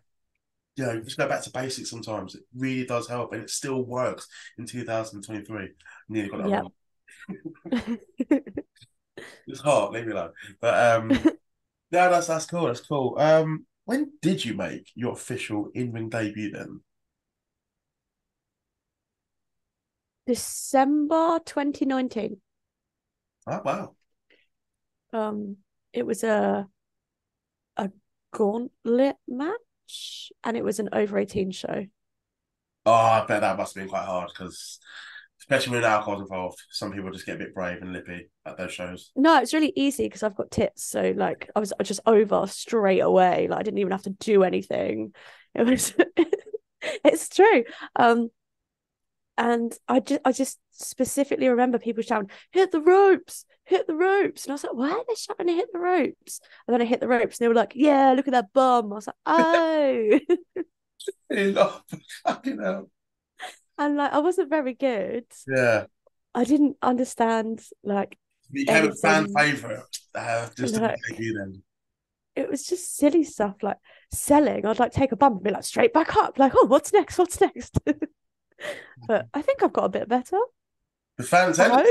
You 0.75 0.85
know, 0.85 1.01
just 1.01 1.17
go 1.17 1.27
back 1.27 1.43
to 1.43 1.51
basics 1.51 1.89
sometimes. 1.91 2.33
It 2.35 2.41
really 2.57 2.85
does 2.85 3.07
help, 3.07 3.31
and 3.33 3.43
it 3.43 3.49
still 3.49 3.83
works 3.83 4.27
in 4.57 4.65
2023. 4.65 5.69
Nearly 6.09 6.29
got 6.29 6.43
that 6.43 6.49
Yep. 6.49 6.63
wrong. 7.71 7.97
It's 9.47 9.61
hard, 9.61 9.93
leave 9.93 10.05
me 10.05 10.13
alone. 10.13 10.33
But 10.61 10.95
um, 10.95 11.09
no, 11.91 12.09
that's 12.09 12.27
that's 12.27 12.45
cool. 12.45 12.67
That's 12.67 12.81
cool. 12.81 13.15
Um, 13.19 13.65
when 13.85 14.13
did 14.21 14.45
you 14.45 14.53
make 14.53 14.91
your 14.95 15.13
official 15.13 15.69
in-ring 15.73 16.09
debut 16.09 16.51
then? 16.51 16.81
December 20.25 21.39
2019. 21.45 22.41
Oh 23.47 23.61
wow. 23.63 23.95
Um, 25.11 25.57
it 25.93 26.05
was 26.05 26.23
a 26.23 26.67
a 27.77 27.91
gauntlet 28.31 29.17
match, 29.27 30.31
and 30.43 30.57
it 30.57 30.63
was 30.63 30.79
an 30.79 30.89
over 30.93 31.17
18 31.17 31.51
show. 31.51 31.85
Oh, 32.85 32.93
I 32.93 33.25
bet 33.25 33.41
that 33.41 33.57
must 33.57 33.75
have 33.75 33.83
been 33.83 33.89
quite 33.89 34.05
hard 34.05 34.29
because, 34.29 34.79
especially 35.43 35.73
when 35.73 35.83
alcohol's 35.83 36.21
involved, 36.21 36.61
some 36.69 36.93
people 36.93 37.11
just 37.11 37.25
get 37.25 37.35
a 37.35 37.39
bit 37.39 37.53
brave 37.53 37.81
and 37.81 37.91
lippy 37.91 38.29
at 38.45 38.57
those 38.57 38.73
shows. 38.73 39.11
No, 39.13 39.41
it's 39.41 39.53
really 39.53 39.73
easy 39.75 40.05
because 40.05 40.23
I've 40.23 40.35
got 40.35 40.51
tits, 40.51 40.83
so 40.83 41.13
like 41.17 41.49
I 41.53 41.59
was 41.59 41.73
just 41.83 41.99
over 42.05 42.47
straight 42.47 43.01
away. 43.01 43.47
Like 43.49 43.59
I 43.59 43.63
didn't 43.63 43.79
even 43.79 43.91
have 43.91 44.03
to 44.03 44.11
do 44.11 44.43
anything. 44.43 45.13
It 45.55 45.67
was, 45.67 45.93
it's 46.81 47.29
true. 47.29 47.63
Um, 47.95 48.31
and 49.37 49.71
I 49.87 49.99
just 49.99 50.21
I 50.25 50.31
just 50.31 50.59
specifically 50.71 51.47
remember 51.47 51.77
people 51.77 52.01
shouting, 52.01 52.31
"Hit 52.51 52.71
the 52.71 52.81
ropes! 52.81 53.45
Hit 53.65 53.85
the 53.85 53.93
ropes!" 53.93 54.45
And 54.45 54.51
I 54.51 54.53
was 54.55 54.63
like, 54.63 54.73
"Why 54.73 54.89
are 54.89 55.03
they 55.07 55.13
shouting 55.13 55.45
to 55.45 55.53
hit 55.53 55.69
the 55.71 55.77
ropes?" 55.79 56.39
And 56.67 56.73
then 56.73 56.81
I 56.81 56.85
hit 56.85 57.01
the 57.01 57.07
ropes, 57.07 57.37
and 57.37 57.45
they 57.45 57.47
were 57.49 57.53
like, 57.53 57.73
"Yeah, 57.75 58.13
look 58.13 58.27
at 58.27 58.31
that 58.31 58.51
bum." 58.51 58.91
I 58.91 58.95
was 58.95 59.05
like, 59.05 59.15
"Oh." 59.27 60.19
Fucking 62.25 62.59
hell. 62.59 62.89
And 63.77 63.97
like 63.97 64.13
I 64.13 64.19
wasn't 64.19 64.49
very 64.49 64.73
good. 64.73 65.25
Yeah, 65.47 65.85
I 66.33 66.43
didn't 66.43 66.77
understand 66.81 67.61
like 67.83 68.17
you 68.49 68.65
became 68.65 68.89
a 68.91 68.95
fan 68.95 69.27
favorite 69.35 69.97
uh, 70.15 70.49
just 70.57 70.75
to 70.75 70.81
Like- 70.81 70.99
debut 71.09 71.37
then. 71.37 71.63
it 72.35 72.49
was 72.49 72.63
just 72.65 72.95
silly 72.97 73.23
stuff 73.23 73.55
like 73.61 73.77
selling. 74.11 74.65
I'd 74.65 74.79
like 74.79 74.91
take 74.91 75.11
a 75.11 75.15
bump 75.15 75.35
and 75.37 75.43
be 75.43 75.51
like 75.51 75.63
straight 75.63 75.93
back 75.93 76.15
up, 76.15 76.37
like, 76.39 76.53
oh, 76.55 76.65
what's 76.67 76.93
next? 76.93 77.17
What's 77.17 77.39
next? 77.41 77.77
but 79.07 79.27
I 79.33 79.41
think 79.41 79.63
I've 79.63 79.73
got 79.73 79.85
a 79.85 79.89
bit 79.89 80.09
better. 80.09 80.39
The 81.17 81.23
fans 81.23 81.59
I 81.59 81.69
hope. 81.69 81.85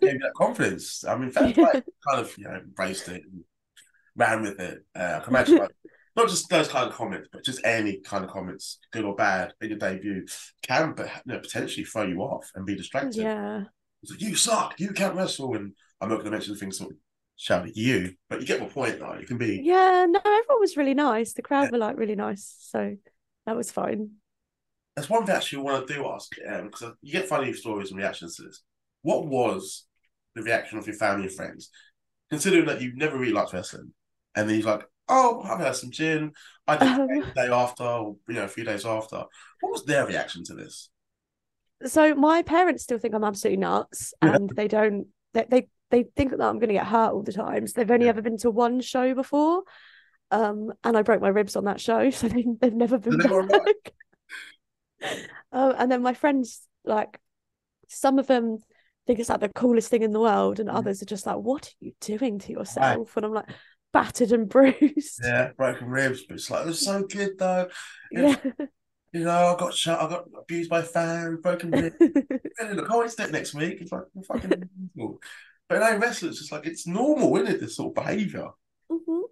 gave 0.00 0.12
you 0.14 0.18
that 0.20 0.32
confidence. 0.36 1.04
I 1.04 1.16
mean, 1.16 1.30
fans 1.30 1.56
like, 1.56 1.84
kind 2.08 2.20
of 2.20 2.36
you 2.38 2.44
know 2.44 2.54
embraced 2.54 3.08
it 3.08 3.22
and 3.24 3.44
ran 4.16 4.42
with 4.42 4.60
it. 4.60 4.84
Uh, 4.94 5.16
I 5.16 5.20
can 5.24 5.30
imagine 5.34 5.58
like, 5.58 5.70
not 6.20 6.28
just 6.28 6.48
those 6.48 6.68
kind 6.68 6.88
of 6.88 6.94
comments, 6.94 7.28
but 7.32 7.44
just 7.44 7.64
any 7.64 7.98
kind 8.00 8.24
of 8.24 8.30
comments, 8.30 8.78
good 8.92 9.04
or 9.04 9.14
bad, 9.14 9.52
in 9.60 9.70
your 9.70 9.78
debut, 9.78 10.26
can 10.62 10.92
but 10.92 11.06
you 11.26 11.32
know, 11.32 11.38
potentially 11.38 11.84
throw 11.84 12.02
you 12.02 12.20
off 12.20 12.50
and 12.54 12.66
be 12.66 12.76
distracted. 12.76 13.22
Yeah. 13.22 13.64
It's 14.02 14.12
like, 14.12 14.20
you 14.20 14.34
suck, 14.34 14.78
you 14.78 14.92
can't 14.92 15.14
wrestle, 15.14 15.54
and 15.54 15.72
I'm 16.00 16.08
not 16.08 16.16
going 16.16 16.26
to 16.26 16.30
mention 16.30 16.56
things 16.56 16.78
sort 16.78 16.92
of 16.92 16.96
shout 17.36 17.66
at 17.66 17.76
you, 17.76 18.14
but 18.28 18.40
you 18.40 18.46
get 18.46 18.60
my 18.60 18.66
point. 18.66 18.98
Though 18.98 19.12
it 19.12 19.26
can 19.26 19.38
be 19.38 19.60
Yeah, 19.62 20.06
no, 20.08 20.18
everyone 20.18 20.60
was 20.60 20.76
really 20.76 20.94
nice. 20.94 21.32
The 21.32 21.42
crowd 21.42 21.70
were 21.72 21.78
like 21.78 21.98
really 21.98 22.16
nice. 22.16 22.56
So 22.60 22.96
that 23.46 23.56
was 23.56 23.70
fine. 23.70 24.10
That's 24.96 25.08
one 25.08 25.24
thing 25.24 25.34
actually 25.34 25.60
I 25.60 25.62
want 25.62 25.86
to 25.86 25.94
do 25.94 26.06
ask 26.08 26.34
um, 26.50 26.66
because 26.66 26.92
you 27.02 27.12
get 27.12 27.28
funny 27.28 27.52
stories 27.52 27.90
and 27.90 27.98
reactions 27.98 28.36
to 28.36 28.42
this. 28.42 28.62
What 29.02 29.26
was 29.26 29.86
the 30.34 30.42
reaction 30.42 30.78
of 30.78 30.86
your 30.86 30.96
family 30.96 31.26
and 31.26 31.34
friends, 31.34 31.70
considering 32.30 32.66
that 32.66 32.80
you've 32.80 32.96
never 32.96 33.18
really 33.18 33.32
liked 33.32 33.52
wrestling, 33.52 33.92
and 34.34 34.48
then 34.48 34.56
he's 34.56 34.66
like, 34.66 34.82
oh, 35.10 35.42
I've 35.42 35.60
had 35.60 35.76
some 35.76 35.90
gin. 35.90 36.32
I 36.66 36.76
did 36.76 36.88
Um, 36.88 37.08
the 37.24 37.32
day 37.34 37.48
after, 37.48 37.84
or 37.84 38.16
you 38.28 38.34
know, 38.34 38.44
a 38.44 38.48
few 38.48 38.64
days 38.64 38.86
after. 38.86 39.24
What 39.60 39.72
was 39.72 39.84
their 39.84 40.06
reaction 40.06 40.44
to 40.44 40.54
this? 40.54 40.90
So 41.86 42.14
my 42.14 42.42
parents 42.42 42.82
still 42.82 42.98
think 42.98 43.14
I'm 43.14 43.24
absolutely 43.24 43.58
nuts, 43.58 44.12
and 44.20 44.50
they 44.50 44.68
don't. 44.68 45.06
They 45.32 45.46
they, 45.48 45.68
they 45.90 46.02
think 46.16 46.30
that 46.30 46.40
I'm 46.40 46.58
going 46.58 46.68
to 46.68 46.74
get 46.74 46.86
hurt 46.86 47.12
all 47.12 47.22
the 47.22 47.32
time. 47.32 47.66
So 47.66 47.74
they've 47.76 47.90
only 47.90 48.06
Yeah. 48.06 48.10
ever 48.10 48.22
been 48.22 48.36
to 48.38 48.50
one 48.50 48.80
show 48.80 49.14
before, 49.14 49.62
um, 50.30 50.72
and 50.84 50.96
I 50.96 51.02
broke 51.02 51.22
my 51.22 51.28
ribs 51.28 51.56
on 51.56 51.64
that 51.64 51.80
show, 51.80 52.10
so 52.10 52.28
they 52.28 52.46
they've 52.60 52.74
never 52.74 52.98
been 52.98 53.18
were 53.28 53.42
right. 53.42 53.74
back. 53.76 53.94
um, 55.52 55.74
and 55.78 55.90
then 55.90 56.02
my 56.02 56.14
friends, 56.14 56.66
like 56.84 57.18
some 57.88 58.18
of 58.18 58.26
them, 58.26 58.58
think 59.06 59.18
it's 59.18 59.28
like 59.28 59.40
the 59.40 59.48
coolest 59.50 59.90
thing 59.90 60.02
in 60.02 60.12
the 60.12 60.20
world, 60.20 60.60
and 60.60 60.68
Mhm. 60.68 60.76
others 60.76 61.02
are 61.02 61.06
just 61.06 61.26
like, 61.26 61.36
"What 61.38 61.66
are 61.68 61.84
you 61.84 61.92
doing 62.00 62.38
to 62.40 62.52
yourself?" 62.52 63.16
And 63.16 63.26
I'm 63.26 63.32
like, 63.32 63.48
battered 63.92 64.32
and 64.32 64.48
bruised. 64.48 65.20
Yeah, 65.22 65.50
broken 65.56 65.88
ribs, 65.88 66.24
but 66.24 66.34
it's 66.34 66.50
like 66.50 66.62
it 66.62 66.66
was 66.68 66.84
so 66.84 67.02
good 67.02 67.38
though. 67.38 67.68
It 68.10 68.20
Yeah. 68.22 68.36
was- 68.58 68.68
you 69.12 69.24
know, 69.24 69.54
I 69.54 69.58
got 69.58 69.74
shot, 69.74 70.00
I 70.00 70.08
got 70.08 70.24
abused 70.38 70.70
by 70.70 70.82
fans, 70.82 71.40
broken 71.42 71.70
ribs. 71.72 71.96
Really, 72.60 72.74
look, 72.74 72.90
I 72.90 72.96
want 72.96 73.10
to 73.10 73.26
next 73.30 73.54
week. 73.54 73.78
It's 73.80 73.90
like 73.92 74.02
fucking 74.28 74.68
normal. 74.94 75.20
But 75.68 75.78
no, 75.80 75.96
wrestlers, 75.98 76.32
it's 76.32 76.38
just 76.40 76.52
like 76.52 76.66
it's 76.66 76.86
normal, 76.86 77.34
isn't 77.38 77.54
it? 77.54 77.60
This 77.60 77.76
sort 77.76 77.90
of 77.96 78.04
behaviour. 78.04 78.48
Mhm. 78.90 79.22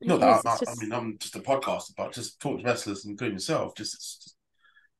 Not 0.00 0.20
that 0.20 0.46
I, 0.46 0.56
it's 0.62 0.70
I 0.70 0.74
mean, 0.82 0.92
I'm 0.92 1.18
just 1.18 1.36
a 1.36 1.40
podcaster, 1.40 1.92
but 1.96 2.12
just 2.12 2.40
talk 2.40 2.58
to 2.58 2.64
wrestlers 2.64 3.04
and 3.04 3.18
doing 3.18 3.32
yourself, 3.32 3.74
just 3.74 3.94
it's, 3.94 4.34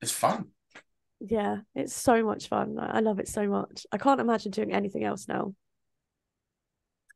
it's 0.02 0.12
fun. 0.12 0.46
Yeah, 1.20 1.58
it's 1.74 1.94
so 1.94 2.24
much 2.24 2.48
fun. 2.48 2.76
I 2.78 3.00
love 3.00 3.18
it 3.18 3.28
so 3.28 3.46
much. 3.48 3.86
I 3.92 3.98
can't 3.98 4.20
imagine 4.20 4.50
doing 4.50 4.72
anything 4.72 5.04
else 5.04 5.26
now. 5.28 5.54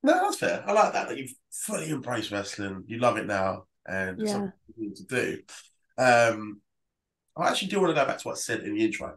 No, 0.03 0.15
that's 0.15 0.39
fair. 0.39 0.65
I 0.67 0.73
like 0.73 0.93
that 0.93 1.09
that 1.09 1.19
you've 1.19 1.35
fully 1.51 1.91
embraced 1.91 2.31
wrestling. 2.33 2.85
You 2.87 2.99
love 2.99 3.17
it 3.17 3.27
now, 3.27 3.65
and 3.87 4.19
Yeah. 4.19 4.33
something 4.33 4.53
you 4.77 4.89
need 4.89 4.97
to 4.97 5.05
do. 5.05 5.43
Um, 5.99 6.61
I 7.37 7.49
actually 7.49 7.69
do 7.69 7.81
want 7.81 7.91
to 7.91 8.01
go 8.01 8.07
back 8.07 8.19
to 8.19 8.29
what 8.29 8.37
I 8.37 8.41
said 8.41 8.61
in 8.61 8.75
the 8.75 8.85
intro, 8.85 9.17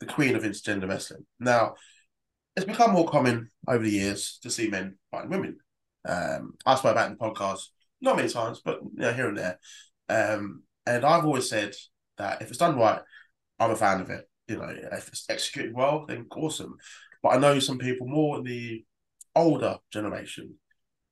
the 0.00 0.06
queen 0.06 0.34
of 0.34 0.42
intergender 0.42 0.88
wrestling. 0.88 1.26
Now, 1.38 1.74
it's 2.56 2.66
become 2.66 2.92
more 2.92 3.08
common 3.08 3.50
over 3.68 3.84
the 3.84 3.90
years 3.90 4.38
to 4.42 4.50
see 4.50 4.68
men 4.68 4.96
fighting 5.10 5.30
women. 5.30 5.58
Um, 6.08 6.54
I 6.64 6.74
spoke 6.74 6.92
about 6.92 7.10
in 7.10 7.16
the 7.18 7.24
podcast 7.24 7.66
not 8.00 8.16
many 8.16 8.28
times, 8.28 8.60
but 8.64 8.80
you 8.82 8.90
know, 9.00 9.12
here 9.12 9.28
and 9.28 9.36
there. 9.38 9.58
Um, 10.08 10.62
and 10.86 11.04
I've 11.04 11.24
always 11.24 11.48
said 11.48 11.74
that 12.16 12.40
if 12.42 12.48
it's 12.48 12.58
done 12.58 12.78
right, 12.78 13.00
I'm 13.58 13.70
a 13.70 13.76
fan 13.76 14.00
of 14.00 14.10
it. 14.10 14.28
You 14.48 14.56
know, 14.56 14.74
if 14.92 15.08
it's 15.08 15.26
executed 15.28 15.74
well, 15.74 16.06
then 16.06 16.26
awesome. 16.34 16.76
But 17.22 17.30
I 17.30 17.38
know 17.38 17.58
some 17.58 17.78
people 17.78 18.06
more 18.06 18.38
in 18.38 18.44
the 18.44 18.84
older 19.38 19.78
generation, 19.92 20.54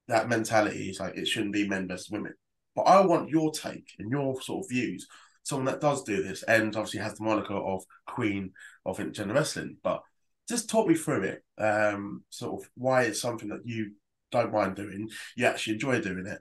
that 0.08 0.28
mentality 0.28 0.90
is 0.90 1.00
like 1.00 1.16
it 1.16 1.26
shouldn't 1.26 1.52
be 1.52 1.68
men 1.68 1.88
versus 1.88 2.10
women. 2.10 2.34
But 2.74 2.82
I 2.82 3.00
want 3.04 3.30
your 3.30 3.50
take 3.52 3.88
and 3.98 4.10
your 4.10 4.40
sort 4.42 4.64
of 4.64 4.68
views. 4.68 5.06
Someone 5.42 5.66
that 5.66 5.80
does 5.80 6.02
do 6.02 6.22
this 6.22 6.42
and 6.42 6.74
obviously 6.76 7.00
has 7.00 7.14
the 7.14 7.24
moniker 7.24 7.54
of 7.54 7.84
Queen 8.06 8.52
of 8.84 8.98
Intergender 8.98 9.34
Wrestling. 9.34 9.76
But 9.82 10.02
just 10.48 10.68
talk 10.68 10.86
me 10.86 10.94
through 10.94 11.22
it. 11.22 11.44
Um, 11.58 12.24
sort 12.30 12.60
of 12.60 12.68
why 12.76 13.02
it's 13.02 13.20
something 13.20 13.48
that 13.48 13.62
you 13.64 13.92
don't 14.30 14.52
mind 14.52 14.76
doing, 14.76 15.08
you 15.36 15.46
actually 15.46 15.74
enjoy 15.74 16.00
doing 16.00 16.26
it. 16.26 16.38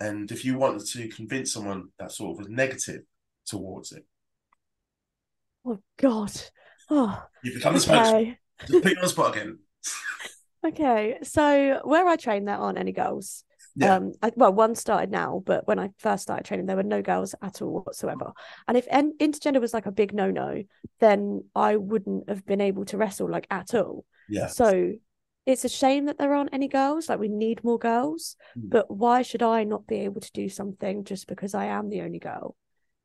And 0.00 0.30
if 0.30 0.44
you 0.44 0.58
wanted 0.58 0.86
to 0.88 1.08
convince 1.08 1.52
someone 1.52 1.88
that 1.98 2.12
sort 2.12 2.32
of 2.32 2.38
was 2.38 2.48
negative 2.48 3.02
towards 3.46 3.92
it, 3.92 4.04
Oh 5.68 5.78
God. 5.98 6.32
Oh, 6.90 7.22
you 7.44 7.52
become 7.52 7.74
the 7.74 7.80
spokesman. 7.80 8.36
Just 8.66 8.82
put 8.82 8.92
you 8.92 8.96
on 8.96 9.02
the 9.02 9.08
spot 9.08 9.36
again. 9.36 9.58
Okay. 10.66 11.18
So 11.22 11.80
where 11.84 12.06
I 12.06 12.16
train, 12.16 12.44
there 12.44 12.56
aren't 12.56 12.78
any 12.78 12.92
girls. 12.92 13.44
Yeah. 13.76 13.94
Um, 13.94 14.12
I, 14.22 14.32
well, 14.34 14.52
one 14.52 14.74
started 14.74 15.10
now, 15.10 15.42
but 15.46 15.68
when 15.68 15.78
I 15.78 15.90
first 15.98 16.24
started 16.24 16.44
training, 16.44 16.66
there 16.66 16.74
were 16.76 16.82
no 16.82 17.00
girls 17.00 17.34
at 17.42 17.62
all 17.62 17.82
whatsoever. 17.84 18.32
And 18.66 18.76
if 18.76 18.86
en- 18.90 19.16
intergender 19.20 19.60
was 19.60 19.72
like 19.72 19.86
a 19.86 19.92
big 19.92 20.12
no-no, 20.12 20.64
then 20.98 21.44
I 21.54 21.76
wouldn't 21.76 22.28
have 22.28 22.44
been 22.44 22.60
able 22.60 22.84
to 22.86 22.96
wrestle 22.96 23.30
like 23.30 23.46
at 23.50 23.74
all. 23.74 24.04
Yeah. 24.28 24.48
So 24.48 24.94
it's 25.46 25.64
a 25.64 25.68
shame 25.68 26.06
that 26.06 26.18
there 26.18 26.34
aren't 26.34 26.52
any 26.52 26.66
girls. 26.66 27.08
Like 27.08 27.20
we 27.20 27.28
need 27.28 27.62
more 27.62 27.78
girls, 27.78 28.36
Mm. 28.58 28.70
but 28.70 28.90
why 28.90 29.22
should 29.22 29.42
I 29.42 29.62
not 29.64 29.86
be 29.86 29.96
able 30.00 30.20
to 30.20 30.32
do 30.32 30.48
something 30.48 31.04
just 31.04 31.28
because 31.28 31.54
I 31.54 31.66
am 31.66 31.88
the 31.88 32.02
only 32.02 32.18
girl? 32.18 32.56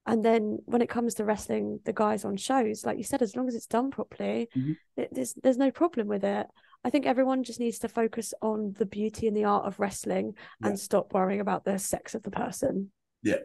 And 0.06 0.26
then 0.26 0.58
when 0.66 0.82
it 0.82 0.90
comes 0.90 1.14
to 1.16 1.24
wrestling 1.24 1.80
the 1.86 1.94
guys 1.94 2.26
on 2.26 2.36
shows, 2.36 2.84
like 2.84 2.98
you 2.98 3.04
said, 3.06 3.22
as 3.22 3.36
long 3.36 3.48
as 3.48 3.56
it's 3.56 3.68
done 3.68 3.92
properly, 3.92 4.50
Mhm. 4.56 4.76
it, 4.98 5.10
there's 5.14 5.34
there's 5.36 5.58
no 5.58 5.72
problem 5.72 6.08
with 6.08 6.24
it. 6.24 6.48
I 6.84 6.90
think 6.90 7.06
everyone 7.06 7.44
just 7.44 7.60
needs 7.60 7.80
to 7.80 7.88
focus 7.88 8.34
on 8.42 8.74
the 8.78 8.86
beauty 8.86 9.28
and 9.28 9.36
the 9.38 9.46
art 9.46 9.66
of 9.66 9.80
wrestling 9.80 10.34
Yeah. 10.62 10.70
and 10.70 10.80
stop 10.80 11.14
worrying 11.14 11.40
about 11.40 11.64
the 11.64 11.80
sex 11.80 12.14
of 12.16 12.24
the 12.24 12.32
person. 12.32 12.92
Yeah. 13.22 13.38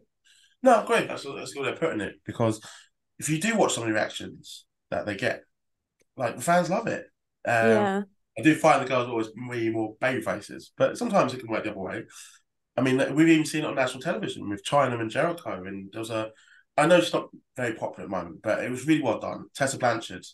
No, 0.63 0.85
great. 0.87 1.09
That's 1.09 1.23
that's 1.25 1.53
good 1.53 1.63
way 1.63 1.73
of 1.73 1.81
putting 1.81 2.01
it. 2.01 2.17
Because 2.25 2.61
if 3.19 3.29
you 3.29 3.41
do 3.41 3.57
watch 3.57 3.75
some 3.75 3.85
of 3.85 3.89
the 3.89 3.95
reactions 3.95 4.65
that 4.91 5.07
they 5.07 5.15
get, 5.17 5.43
like 6.17 6.37
the 6.37 6.43
fans 6.43 6.69
love 6.69 6.89
it. 6.89 7.05
Um, 7.47 7.69
yeah. 7.69 8.03
I 8.39 8.43
do 8.43 8.55
find 8.55 8.85
the 8.85 8.89
girls 8.89 9.09
always 9.09 9.29
way 9.37 9.69
more 9.71 9.97
baby 10.01 10.21
faces, 10.21 10.73
but 10.77 10.99
sometimes 10.99 11.33
it 11.35 11.41
can 11.41 11.49
work 11.51 11.65
the 11.65 11.71
other 11.71 11.81
way. 11.81 12.05
I 12.77 12.81
mean, 12.81 12.99
we've 13.15 13.29
even 13.29 13.45
seen 13.45 13.65
it 13.65 13.67
on 13.67 13.75
national 13.75 14.03
television 14.03 14.49
with 14.49 14.65
Chyna 14.65 15.01
and 15.01 15.11
Jericho, 15.11 15.65
and 15.65 15.91
there 15.93 16.01
was 16.01 16.11
a. 16.11 16.31
I 16.77 16.87
know 16.87 16.99
it's 16.99 17.13
not 17.13 17.31
very 17.57 17.75
popular 17.75 18.05
at 18.05 18.11
the 18.11 18.17
moment, 18.17 18.43
but 18.43 18.63
it 18.63 18.71
was 18.71 18.87
really 18.87 19.03
well 19.03 19.19
done. 19.19 19.47
Tessa 19.55 19.79
Blanchard, 19.79 20.25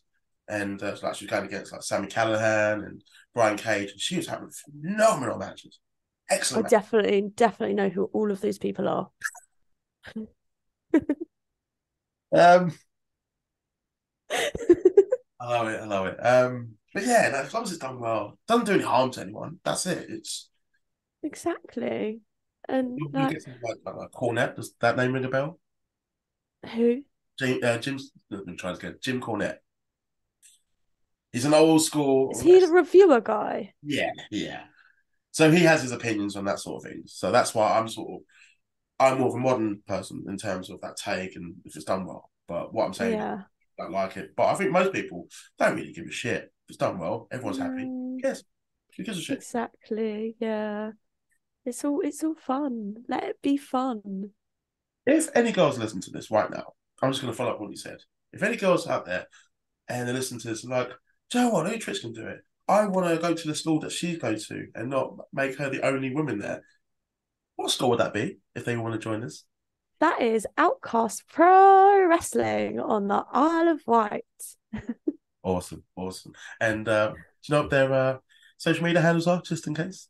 and 0.48 0.82
uh, 0.82 0.96
like 1.02 1.14
she 1.14 1.24
was 1.24 1.30
going 1.30 1.46
against 1.46 1.72
like 1.72 1.82
Sami 1.82 2.08
Callihan 2.08 2.86
and 2.86 3.02
Brian 3.34 3.56
Cage, 3.56 3.90
and 3.92 4.00
she 4.00 4.16
was 4.16 4.26
having 4.28 4.50
phenomenal 4.50 5.38
matches, 5.38 5.78
Excellent. 6.30 6.66
I 6.66 6.66
excellent. 6.66 6.68
definitely, 6.68 7.32
definitely 7.36 7.74
know 7.74 7.88
who 7.88 8.04
all 8.12 8.30
of 8.30 8.40
those 8.40 8.58
people 8.58 8.88
are. 8.88 9.10
Um, 12.34 12.72
I 14.30 14.46
love 15.40 15.68
it. 15.68 15.80
I 15.80 15.84
love 15.84 16.06
it. 16.06 16.16
Um, 16.18 16.70
but 16.92 17.04
yeah, 17.04 17.28
no, 17.32 17.38
as 17.38 17.54
long 17.54 17.62
as 17.62 17.70
it's 17.70 17.78
done 17.78 18.00
well, 18.00 18.38
doesn't 18.48 18.66
do 18.66 18.72
any 18.72 18.82
harm 18.82 19.10
to 19.12 19.20
anyone. 19.20 19.60
That's 19.64 19.86
it. 19.86 20.06
It's 20.08 20.48
exactly. 21.22 22.20
And 22.68 22.98
you 22.98 23.10
like 23.12 23.30
get 23.30 23.46
like, 23.62 23.76
like, 23.84 23.94
like 23.94 24.10
Cornette. 24.10 24.56
Does 24.56 24.74
that 24.80 24.96
name 24.96 25.12
ring 25.12 25.24
a 25.24 25.28
bell? 25.28 25.58
who? 26.72 27.02
Jim, 27.38 27.60
uh, 27.62 27.78
Jim's. 27.78 28.10
Let 28.30 28.46
me 28.46 28.56
try 28.56 28.70
this 28.70 28.78
again. 28.78 28.96
Jim 29.00 29.20
Cornette. 29.20 29.58
He's 31.34 31.44
an 31.44 31.52
old 31.52 31.82
school. 31.82 32.30
Is 32.30 32.42
he 32.42 32.60
the 32.60 32.68
reviewer 32.68 33.20
guy? 33.20 33.74
Yeah, 33.82 34.12
yeah. 34.30 34.62
So 35.32 35.50
he 35.50 35.64
has 35.64 35.82
his 35.82 35.90
opinions 35.90 36.36
on 36.36 36.44
that 36.44 36.60
sort 36.60 36.76
of 36.84 36.88
thing. 36.88 37.02
So 37.06 37.32
that's 37.32 37.52
why 37.52 37.76
I'm 37.76 37.88
sort 37.88 38.08
of, 38.08 38.20
I'm 39.00 39.18
more 39.18 39.30
of 39.30 39.34
a 39.34 39.38
modern 39.38 39.82
person 39.84 40.24
in 40.28 40.36
terms 40.36 40.70
of 40.70 40.80
that 40.82 40.96
take 40.96 41.34
and 41.34 41.56
if 41.64 41.74
it's 41.74 41.84
done 41.84 42.06
well. 42.06 42.30
But 42.46 42.72
what 42.72 42.84
I'm 42.84 42.94
saying, 42.94 43.14
Yeah. 43.14 43.40
I 43.80 43.82
don't 43.82 43.92
like 43.92 44.16
it. 44.16 44.30
But 44.36 44.44
I 44.44 44.54
think 44.54 44.70
most 44.70 44.92
people 44.92 45.26
don't 45.58 45.74
really 45.74 45.92
give 45.92 46.06
a 46.06 46.12
shit. 46.12 46.44
If 46.44 46.50
it's 46.68 46.76
done 46.76 47.00
well, 47.00 47.26
everyone's 47.32 47.58
happy. 47.58 47.82
Mm, 47.82 48.18
Yes, 48.22 48.44
who 48.96 49.02
gives 49.02 49.18
a 49.18 49.20
shit? 49.22 49.38
Exactly. 49.38 50.36
Yeah. 50.38 50.92
It's 51.66 51.84
all 51.84 52.00
it's 52.00 52.22
all 52.22 52.36
fun. 52.36 52.94
Let 53.08 53.24
it 53.24 53.42
be 53.42 53.56
fun. 53.56 54.30
If 55.04 55.30
any 55.34 55.50
girls 55.50 55.78
listen 55.78 56.00
to 56.02 56.10
this 56.12 56.30
right 56.30 56.48
now, 56.48 56.74
I'm 57.02 57.10
just 57.10 57.20
going 57.22 57.32
to 57.32 57.36
follow 57.36 57.50
up 57.54 57.60
what 57.60 57.70
you 57.70 57.76
said. 57.76 57.98
If 58.32 58.44
any 58.44 58.56
girls 58.56 58.86
out 58.86 59.04
there 59.04 59.26
and 59.88 60.08
they 60.08 60.12
listen 60.12 60.38
to 60.38 60.48
this 60.48 60.64
like, 60.64 60.90
do 61.30 61.38
you 61.38 61.44
know 61.44 61.50
what? 61.50 61.66
Trish 61.66 62.00
can 62.00 62.12
do 62.12 62.26
it. 62.26 62.38
I 62.66 62.86
want 62.86 63.08
to 63.08 63.20
go 63.20 63.34
to 63.34 63.48
the 63.48 63.54
school 63.54 63.80
that 63.80 63.92
she's 63.92 64.18
going 64.18 64.38
to 64.38 64.66
and 64.74 64.90
not 64.90 65.16
make 65.32 65.58
her 65.58 65.68
the 65.68 65.84
only 65.84 66.14
woman 66.14 66.38
there. 66.38 66.62
What 67.56 67.70
school 67.70 67.90
would 67.90 68.00
that 68.00 68.14
be 68.14 68.38
if 68.54 68.64
they 68.64 68.76
want 68.76 68.94
to 68.94 68.98
join 68.98 69.22
us? 69.22 69.44
That 70.00 70.22
is 70.22 70.46
Outcast 70.56 71.24
Pro 71.28 72.06
Wrestling 72.06 72.80
on 72.80 73.08
the 73.08 73.24
Isle 73.32 73.68
of 73.68 73.82
Wight. 73.86 74.24
Awesome, 75.44 75.84
awesome. 75.94 76.32
And 76.58 76.88
uh, 76.88 77.10
do 77.10 77.16
you 77.46 77.54
know 77.54 77.60
what 77.60 77.70
their 77.70 77.92
uh, 77.92 78.16
social 78.56 78.82
media 78.82 79.02
handles 79.02 79.26
are, 79.26 79.42
just 79.42 79.66
in 79.66 79.74
case? 79.74 80.08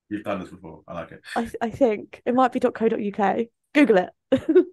You've 0.10 0.24
done 0.24 0.40
this 0.40 0.50
before. 0.50 0.82
I 0.88 0.94
like 0.94 1.12
it. 1.12 1.22
I, 1.36 1.50
I 1.62 1.70
think 1.70 2.22
it 2.26 2.34
might 2.34 2.52
be 2.52 2.60
.co.uk. 2.60 3.38
Google 3.74 3.98
it. 3.98 4.10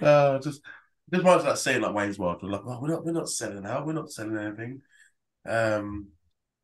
Uh, 0.00 0.38
just 0.38 0.60
just 1.10 1.24
reminds 1.24 1.44
that 1.44 1.58
saying 1.58 1.80
like 1.82 1.94
Wayne's 1.94 2.18
World. 2.18 2.40
We're 2.42 2.50
like, 2.50 2.60
oh, 2.64 2.78
we're 2.80 2.88
not, 2.88 3.04
we're 3.04 3.12
not 3.12 3.28
selling 3.28 3.66
out. 3.66 3.84
We're 3.86 3.94
not 3.94 4.12
selling 4.12 4.36
anything. 4.38 4.82
Um, 5.44 6.08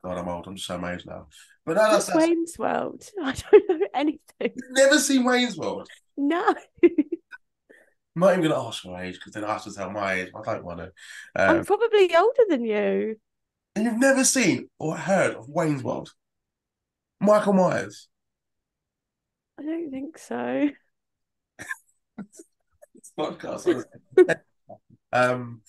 God, 0.05 0.19
I'm 0.19 0.29
old. 0.29 0.47
I'm 0.47 0.55
just 0.55 0.67
showing 0.67 0.83
my 0.83 0.95
age 0.95 1.05
now. 1.05 1.27
But 1.67 1.77
no, 1.77 1.91
that's, 1.91 2.07
that's 2.07 2.19
Wayne's 2.19 2.57
World? 2.59 3.05
I 3.23 3.33
don't 3.35 3.69
know 3.81 3.87
anything. 3.95 4.21
You've 4.41 4.71
never 4.71 4.99
seen 4.99 5.25
Wayne's 5.25 5.57
World. 5.57 5.89
No. 6.17 6.55
I'm 6.85 8.21
not 8.23 8.33
even 8.39 8.43
gonna 8.51 8.67
ask 8.69 8.85
your 8.85 8.99
age 9.01 9.15
because 9.17 9.33
then 9.33 9.45
I 9.45 9.53
have 9.53 9.65
to 9.65 9.73
tell 9.75 9.91
my 9.91 10.15
age. 10.15 10.31
I 10.35 10.55
don't 10.55 10.65
want 10.65 10.79
to. 10.81 10.93
I'm 11.37 11.59
Um, 11.59 11.65
probably 11.65 12.15
older 12.15 12.43
than 12.49 12.65
you. 12.65 13.17
and 13.77 13.85
you've 13.85 13.99
never 13.99 14.25
seen 14.25 14.69
or 14.79 14.97
heard 14.97 15.35
of 15.35 15.49
Wayne's 15.49 15.83
World. 15.83 16.11
Michael 17.21 17.53
Myers. 17.53 18.09
I 19.59 19.63
don't 19.63 19.91
think 19.91 20.19
so. 20.19 20.69
podcast. 23.19 23.85
um, 25.13 25.63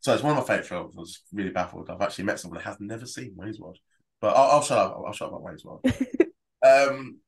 so 0.00 0.14
it's 0.14 0.22
one 0.22 0.36
of 0.36 0.38
my 0.38 0.44
favorite 0.44 0.66
films. 0.66 0.94
I 0.96 1.00
was 1.00 1.22
really 1.32 1.50
baffled. 1.50 1.90
I've 1.90 2.00
actually 2.00 2.24
met 2.24 2.40
someone 2.40 2.58
that 2.58 2.66
has 2.66 2.76
never 2.80 3.06
seen 3.06 3.34
Wayne's 3.36 3.60
World, 3.60 3.78
but 4.20 4.36
I'll, 4.36 4.52
I'll 4.52 4.62
shut 4.62 4.78
up. 4.78 5.00
I'll 5.06 5.12
shut 5.12 5.28
up 5.28 5.34
about 5.34 5.42
Wayne's 5.44 5.64
World. 5.64 5.84
um, 6.66 7.18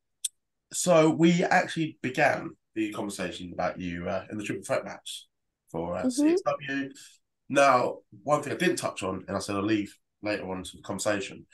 so 0.73 1.11
we 1.11 1.45
actually 1.45 1.99
began 2.02 2.50
the 2.75 2.90
conversation 2.92 3.50
about 3.52 3.78
you 3.78 4.09
uh, 4.09 4.25
in 4.31 4.38
the 4.38 4.45
triple 4.45 4.64
threat 4.64 4.85
match 4.85 5.26
for 5.71 5.97
uh, 5.97 6.04
Mhm. 6.04 6.37
CXW. 6.37 6.90
Now, 7.49 7.99
one 8.23 8.42
thing 8.42 8.52
I 8.54 8.57
didn't 8.57 8.76
touch 8.76 9.02
on, 9.02 9.25
and 9.28 9.37
I 9.37 9.40
said 9.40 9.57
I'll 9.57 9.62
leave 9.62 9.95
later 10.23 10.50
on 10.50 10.62
to 10.62 10.76
the 10.76 10.83
conversation, 10.83 11.47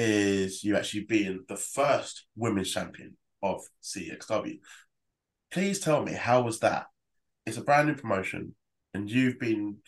is 0.00 0.64
you 0.64 0.76
actually 0.76 1.04
being 1.04 1.44
the 1.46 1.56
first 1.56 2.24
women's 2.34 2.70
champion 2.70 3.18
of 3.42 3.60
CXW. 3.82 4.58
Please 5.52 5.78
tell 5.78 6.02
me 6.02 6.12
how 6.12 6.40
was 6.40 6.60
that? 6.60 6.86
It's 7.44 7.58
a 7.58 7.62
brand 7.62 7.88
new 7.88 7.94
promotion, 7.94 8.54
and 8.94 9.10
you've 9.10 9.38
been 9.38 9.78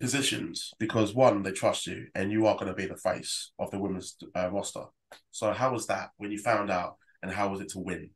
positioned 0.00 0.56
because 0.78 1.14
one, 1.14 1.42
they 1.42 1.52
trust 1.52 1.86
you, 1.86 2.06
and 2.14 2.32
you 2.32 2.46
are 2.46 2.54
going 2.54 2.68
to 2.68 2.74
be 2.74 2.86
the 2.86 2.96
face 2.96 3.50
of 3.58 3.70
the 3.70 3.78
women's 3.78 4.16
uh, 4.34 4.48
roster. 4.50 4.84
So 5.30 5.52
how 5.52 5.72
was 5.72 5.86
that 5.88 6.10
when 6.16 6.30
you 6.30 6.38
found 6.38 6.70
out, 6.70 6.96
and 7.22 7.30
how 7.30 7.48
was 7.48 7.60
it 7.60 7.68
to 7.70 7.80
win? 7.80 8.10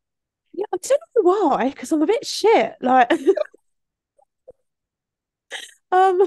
Yeah, 0.55 0.65
I 0.73 0.79
don't 0.79 1.01
know 1.17 1.31
why, 1.31 1.69
because 1.69 1.93
I'm 1.93 2.03
a 2.03 2.07
bit 2.07 2.27
shit. 2.27 2.75
Like, 2.81 3.13
um, 5.93 6.27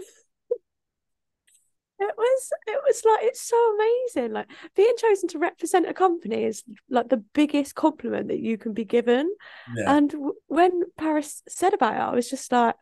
it 2.00 2.14
was 2.18 2.50
it 2.68 2.82
was 2.86 3.02
like 3.06 3.20
it's 3.24 3.42
so 3.42 3.58
amazing. 3.75 4.34
Like 4.34 4.48
being 4.75 4.94
chosen 4.98 5.30
to 5.30 5.40
represent 5.40 5.88
a 5.88 5.94
company 5.94 6.44
is 6.44 6.64
like 6.90 7.10
the 7.10 7.18
biggest 7.34 7.75
compliment 7.75 8.28
that 8.28 8.40
you 8.40 8.58
can 8.58 8.74
be 8.74 8.86
given. 8.86 9.30
Yeah, 9.75 9.94
And 9.94 10.10
w- 10.12 10.36
when 10.48 10.84
Paris 10.98 11.44
said 11.48 11.74
about 11.74 11.96
it, 11.96 12.00
I 12.00 12.16
was 12.16 12.30
just 12.30 12.52
like, 12.52 12.75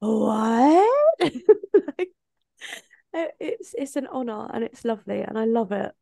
what? 0.00 0.88
Like, 1.98 2.10
it- 3.12 3.34
it's 3.40 3.74
it's 3.76 3.96
an 3.96 4.06
honor 4.06 4.50
and 4.52 4.64
it's 4.64 4.84
lovely 4.84 5.20
and 5.20 5.38
I 5.38 5.44
love 5.44 5.72
it. 5.72 5.92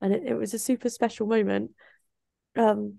And 0.00 0.12
it, 0.14 0.24
it 0.26 0.34
was 0.34 0.54
a 0.54 0.58
super 0.58 0.88
special 0.88 1.26
moment. 1.26 1.72
Um, 2.56 2.98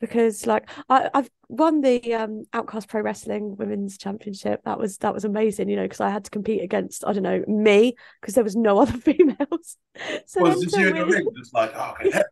because 0.00 0.46
like 0.46 0.68
I, 0.88 1.10
I've 1.14 1.30
won 1.48 1.80
the 1.80 2.14
um 2.14 2.44
Outcast 2.52 2.88
Pro 2.88 3.00
Wrestling 3.02 3.56
Women's 3.56 3.98
Championship. 3.98 4.62
That 4.64 4.78
was 4.78 4.98
that 4.98 5.14
was 5.14 5.24
amazing, 5.24 5.68
you 5.68 5.76
know, 5.76 5.82
because 5.84 6.00
I 6.00 6.10
had 6.10 6.24
to 6.24 6.30
compete 6.30 6.62
against, 6.62 7.04
I 7.06 7.12
don't 7.12 7.22
know, 7.22 7.44
me, 7.46 7.96
because 8.20 8.34
there 8.34 8.44
was 8.44 8.56
no 8.56 8.78
other 8.82 8.98
females. 8.98 9.76
So 10.26 10.44
just 10.44 10.70
to 10.70 10.80
you 10.80 10.88
in 10.90 10.96
the 10.96 11.06
ring, 11.06 11.26
just 11.36 11.52
like 11.54 11.72
oh, 11.74 11.94
okay, 12.00 12.22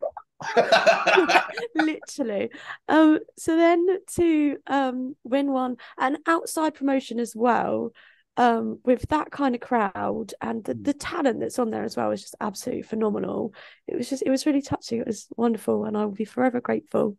literally 1.75 2.51
um 2.89 3.19
so 3.39 3.57
then 3.57 3.87
to 4.15 4.57
um 4.67 5.17
win 5.25 5.51
one 5.51 5.77
an 5.99 6.19
outside 6.27 6.75
promotion 6.75 7.19
as 7.19 7.35
well 7.35 7.93
um 8.37 8.79
with 8.85 9.03
that 9.09 9.31
kind 9.31 9.55
of 9.55 9.61
crowd 9.61 10.35
and 10.41 10.63
the, 10.65 10.75
Mm. 10.75 10.85
the 10.85 10.93
talent 10.93 11.41
that's 11.41 11.59
on 11.59 11.71
there 11.71 11.85
as 11.85 11.97
well 11.97 12.11
is 12.11 12.23
just 12.23 12.37
absolutely 12.41 12.83
phenomenal 12.83 13.55
it 13.87 13.97
was 13.97 14.09
just 14.11 14.23
it 14.25 14.31
was 14.31 14.47
really 14.47 14.63
touching 14.63 15.01
it 15.01 15.07
was 15.07 15.27
wonderful 15.37 15.85
and 15.85 15.97
I 15.97 16.05
will 16.05 16.13
be 16.13 16.25
forever 16.25 16.61
grateful 16.61 17.17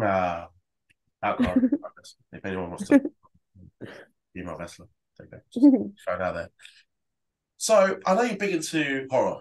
Uh, 0.00 0.46
Outcast. 1.22 1.60
if 2.32 2.44
anyone 2.44 2.70
wants 2.70 2.88
to 2.88 3.00
be 4.34 4.42
my 4.42 4.54
wrestler, 4.54 4.86
take 5.20 5.30
that. 5.30 5.42
Just 5.52 5.66
show 6.06 6.14
it 6.14 6.20
out 6.20 6.34
there. 6.34 6.50
So 7.56 7.98
I 8.04 8.14
know 8.14 8.22
you're 8.22 8.36
big 8.36 8.54
into 8.54 9.06
horror, 9.10 9.40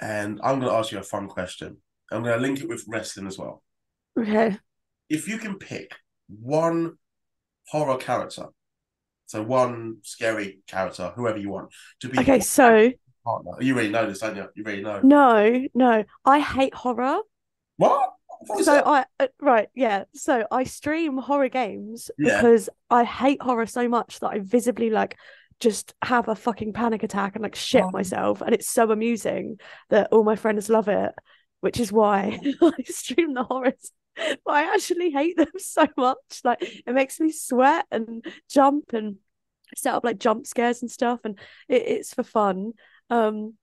and 0.00 0.40
I'm 0.42 0.60
going 0.60 0.70
to 0.70 0.78
ask 0.78 0.92
you 0.92 0.98
a 0.98 1.02
fun 1.02 1.26
question. 1.28 1.78
I'm 2.12 2.22
going 2.22 2.36
to 2.36 2.40
link 2.40 2.60
it 2.60 2.68
with 2.68 2.84
wrestling 2.86 3.26
as 3.26 3.38
well. 3.38 3.62
okay 4.18 4.58
If 5.08 5.26
you 5.26 5.38
can 5.38 5.58
pick 5.58 5.92
one 6.28 6.98
horror 7.68 7.96
character, 7.96 8.46
so 9.26 9.42
one 9.42 9.98
scary 10.02 10.60
character, 10.66 11.12
whoever 11.16 11.38
you 11.38 11.50
want, 11.50 11.70
to 12.00 12.08
be 12.08 12.18
okay 12.18 12.40
so 12.40 12.92
partner. 13.24 13.52
You 13.60 13.74
really 13.74 13.90
know 13.90 14.06
this, 14.06 14.20
don't 14.20 14.36
you? 14.36 14.46
You 14.54 14.64
really 14.64 14.82
know. 14.82 15.00
no 15.02 15.66
no 15.74 16.04
I 16.24 16.40
hate 16.40 16.74
horror 16.74 17.20
What? 17.76 18.15
So? 18.62 18.82
I 18.84 19.04
uh, 19.20 19.26
right 19.40 19.68
yeah 19.74 20.04
so 20.14 20.46
I 20.50 20.64
stream 20.64 21.18
horror 21.18 21.48
games 21.48 22.10
Yeah. 22.18 22.36
because 22.36 22.68
I 22.90 23.04
hate 23.04 23.40
horror 23.42 23.66
so 23.66 23.88
much 23.88 24.20
that 24.20 24.28
I 24.28 24.38
visibly 24.40 24.90
like 24.90 25.16
just 25.58 25.94
have 26.02 26.28
a 26.28 26.34
fucking 26.34 26.72
panic 26.74 27.02
attack 27.02 27.34
and 27.34 27.42
like 27.42 27.54
shit 27.54 27.82
Oh. 27.84 27.90
myself 27.90 28.42
and 28.42 28.54
it's 28.54 28.68
so 28.68 28.90
amusing 28.90 29.58
that 29.90 30.08
all 30.12 30.22
my 30.24 30.36
friends 30.36 30.68
love 30.68 30.88
it 30.88 31.12
which 31.60 31.80
is 31.80 31.90
why 31.90 32.38
I 32.62 32.72
stream 32.84 33.34
the 33.34 33.44
horrors 33.44 33.90
but 34.16 34.38
I 34.54 34.74
actually 34.74 35.10
hate 35.10 35.36
them 35.36 35.48
so 35.58 35.86
much 35.96 36.40
like 36.44 36.58
it 36.62 36.92
makes 36.92 37.18
me 37.20 37.32
sweat 37.32 37.86
and 37.90 38.24
jump 38.50 38.92
and 38.92 39.16
set 39.76 39.94
up 39.94 40.04
like 40.04 40.18
jump 40.18 40.46
scares 40.46 40.82
and 40.82 40.90
stuff 40.90 41.20
and 41.24 41.38
it, 41.68 41.82
it's 41.82 42.14
for 42.14 42.22
fun 42.22 42.72
um 43.10 43.54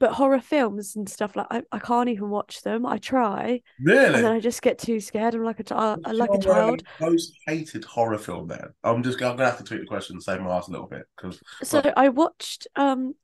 but 0.00 0.12
horror 0.12 0.40
films 0.40 0.96
and 0.96 1.08
stuff 1.08 1.36
like 1.36 1.46
I, 1.50 1.62
I 1.70 1.78
can't 1.78 2.08
even 2.08 2.30
watch 2.30 2.62
them 2.62 2.84
I 2.86 2.98
try 2.98 3.60
and 3.78 4.14
then 4.14 4.24
I 4.24 4.40
just 4.40 4.62
get 4.62 4.78
too 4.78 4.98
scared. 4.98 5.34
I'm 5.34 5.44
like 5.44 5.60
a, 5.60 5.64
ch- 5.64 5.72
I- 5.72 5.96
I 6.04 6.12
like 6.12 6.30
a 6.30 6.34
uh, 6.34 6.38
child. 6.38 6.82
most 7.00 7.32
hated 7.46 7.84
horror 7.84 8.18
film 8.18 8.48
then? 8.48 8.70
I'm 8.82 9.02
just 9.02 9.22
I'm 9.22 9.36
gonna 9.36 9.50
have 9.50 9.58
to 9.58 9.64
tweak 9.64 9.80
the 9.82 9.86
question 9.86 10.16
and 10.16 10.22
save 10.22 10.40
my 10.40 10.56
ass 10.56 10.68
a 10.68 10.72
little 10.72 10.88
bit 10.88 11.02
because 11.16 11.40
So 11.62 11.82
I 11.96 12.08
watched 12.08 12.66
um 12.74 13.14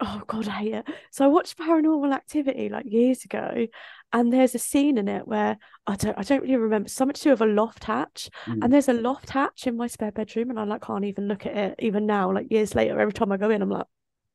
oh 0.00 0.22
god, 0.26 0.48
I 0.48 0.52
hate 0.52 0.74
it. 0.74 0.88
So 1.10 1.24
I 1.24 1.28
watched 1.28 1.58
Paranormal 1.58 2.14
Activity 2.14 2.68
like 2.68 2.86
years 2.86 3.24
ago, 3.24 3.66
and 4.12 4.32
there's 4.32 4.54
a 4.54 4.58
scene 4.58 4.96
in 4.98 5.08
it 5.08 5.26
where 5.26 5.58
I 5.86 5.96
don't 5.96 6.16
I 6.18 6.22
don't 6.22 6.42
really 6.42 6.56
remember 6.56 6.88
so 6.88 7.04
much 7.04 7.18
to 7.18 7.24
do 7.24 7.30
with 7.30 7.40
a 7.42 7.46
loft 7.46 7.84
hatch. 7.84 8.30
Mm. 8.46 8.64
And 8.64 8.72
there's 8.72 8.88
a 8.88 8.92
loft 8.94 9.30
hatch 9.30 9.66
in 9.66 9.76
my 9.76 9.86
spare 9.86 10.12
bedroom, 10.12 10.50
and 10.50 10.58
I 10.58 10.64
like 10.64 10.82
can't 10.82 11.04
even 11.04 11.28
look 11.28 11.46
at 11.46 11.56
it 11.56 11.74
even 11.80 12.06
now, 12.06 12.32
like 12.32 12.50
years 12.50 12.74
later. 12.74 12.98
Every 12.98 13.12
time 13.12 13.32
I 13.32 13.36
go 13.36 13.50
in, 13.50 13.62
I'm 13.62 13.70
like 13.70 13.86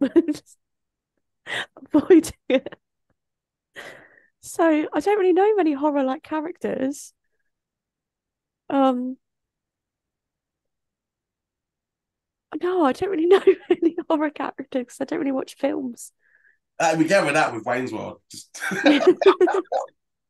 just 0.28 0.58
avoiding 1.94 2.34
it. 2.50 2.74
So 4.42 4.64
I 4.94 5.00
don't 5.00 5.18
really 5.20 5.34
know 5.34 5.56
many 5.56 5.74
horror 5.74 6.04
like 6.04 6.22
characters. 6.24 7.14
Um 8.70 9.18
no, 12.62 12.84
I 12.86 12.92
don't 12.94 13.10
really 13.10 13.26
know 13.28 13.42
any 13.70 13.96
horror 14.10 14.30
characters 14.30 14.98
I 15.02 15.06
don't 15.06 15.20
really 15.20 15.32
watch 15.32 15.56
films. 15.56 16.12
uh, 16.80 16.96
we 16.98 17.06
get 17.06 17.24
with 17.26 17.34
that 17.36 17.54
with 17.54 17.66
Wayne's 17.66 17.92
World. 17.92 18.20
Just 18.32 18.58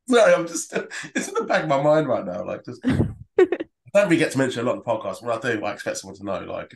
sorry, 0.09 0.33
I'm 0.33 0.47
just 0.47 0.73
it's 1.15 1.27
in 1.27 1.33
the 1.35 1.45
back 1.47 1.63
of 1.63 1.69
my 1.69 1.81
mind 1.81 2.07
right 2.07 2.25
now. 2.25 2.45
Like 2.45 2.65
just 2.65 2.81
I 2.85 3.99
don't 3.99 4.05
really 4.05 4.17
get 4.17 4.31
to 4.31 4.37
mention 4.37 4.61
a 4.61 4.69
lot 4.69 4.77
of 4.77 4.83
the 4.83 4.89
podcast. 4.91 5.21
When 5.21 5.35
I 5.35 5.39
do, 5.39 5.63
I 5.63 5.73
expect 5.73 5.97
someone 5.97 6.17
to 6.17 6.23
know. 6.25 6.39
Like 6.41 6.73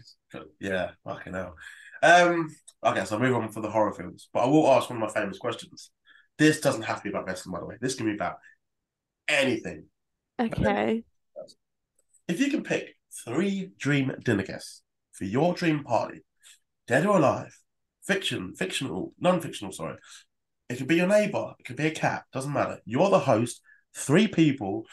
yeah, 0.59 0.91
fucking 1.03 1.33
hell. 1.33 1.55
Um, 2.03 2.55
okay, 2.83 3.05
so 3.05 3.15
I'll 3.15 3.21
move 3.21 3.35
on 3.35 3.49
for 3.49 3.61
the 3.61 3.69
horror 3.69 3.93
films, 3.93 4.29
but 4.33 4.41
I 4.41 4.47
will 4.47 4.67
ask 4.71 4.89
one 4.89 5.01
of 5.01 5.07
my 5.07 5.21
famous 5.21 5.37
questions. 5.37 5.91
This 6.37 6.61
doesn't 6.61 6.83
have 6.83 6.97
to 6.97 7.03
be 7.03 7.09
about 7.09 7.25
wrestling, 7.25 7.53
by 7.53 7.59
the 7.59 7.65
way. 7.65 7.75
This 7.81 7.95
can 7.95 8.05
be 8.05 8.13
about 8.13 8.37
anything. 9.27 9.85
Okay. 10.39 11.03
If 12.27 12.39
you 12.39 12.51
can 12.51 12.63
pick 12.63 12.95
three 13.25 13.71
dream 13.77 14.13
dinner 14.23 14.43
guests 14.43 14.83
for 15.11 15.25
your 15.25 15.53
dream 15.53 15.83
party, 15.83 16.21
dead 16.87 17.05
or 17.05 17.17
alive, 17.17 17.57
fiction, 18.05 18.53
fictional, 18.55 19.13
non-fictional, 19.19 19.71
sorry. 19.73 19.97
It 20.69 20.77
could 20.77 20.87
be 20.87 20.95
your 20.95 21.07
neighbor, 21.07 21.53
it 21.59 21.63
could 21.63 21.75
be 21.75 21.87
a 21.87 21.91
cat, 21.91 22.23
doesn't 22.33 22.53
matter. 22.53 22.79
You're 22.85 23.09
the 23.09 23.19
host, 23.19 23.61
three 23.95 24.27
people, 24.27 24.85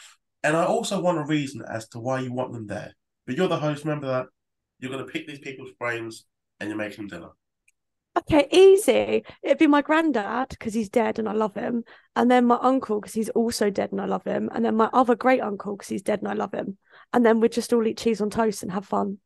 and 0.43 0.55
I 0.55 0.65
also 0.65 1.01
want 1.01 1.17
a 1.17 1.25
reason 1.25 1.63
as 1.67 1.87
to 1.89 1.99
why 1.99 2.21
you 2.21 2.31
want 2.31 2.53
them 2.53 2.67
there. 2.67 2.93
But 3.25 3.35
you're 3.35 3.47
the 3.47 3.57
host, 3.57 3.83
remember 3.83 4.07
that? 4.07 4.27
You're 4.79 4.91
gonna 4.91 5.05
pick 5.05 5.27
these 5.27 5.39
people's 5.39 5.71
brains 5.79 6.25
and 6.59 6.69
you're 6.69 6.77
making 6.77 7.07
dinner. 7.07 7.29
Okay, 8.17 8.47
easy. 8.49 9.25
It'd 9.43 9.57
be 9.57 9.67
my 9.67 9.81
granddad 9.81 10.49
because 10.49 10.73
he's 10.73 10.87
dead 10.89 11.19
and 11.19 11.27
I 11.27 11.33
love 11.33 11.53
him. 11.53 11.83
And 12.15 12.31
then 12.31 12.45
my 12.45 12.57
uncle 12.61 13.01
because 13.01 13.13
he's 13.13 13.29
also 13.29 13.69
dead 13.69 13.91
and 13.91 13.99
I 13.99 14.05
love 14.05 14.23
him. 14.23 14.49
And 14.53 14.63
then 14.63 14.75
my 14.77 14.89
other 14.93 15.15
great 15.15 15.41
uncle 15.41 15.75
because 15.75 15.89
he's 15.89 16.01
dead 16.01 16.19
and 16.19 16.29
I 16.29 16.33
love 16.33 16.53
him. 16.53 16.77
And 17.11 17.25
then 17.25 17.41
we'd 17.41 17.51
just 17.51 17.73
all 17.73 17.85
eat 17.85 17.97
cheese 17.97 18.21
on 18.21 18.29
toast 18.29 18.63
and 18.63 18.71
have 18.71 18.85
fun. 18.85 19.17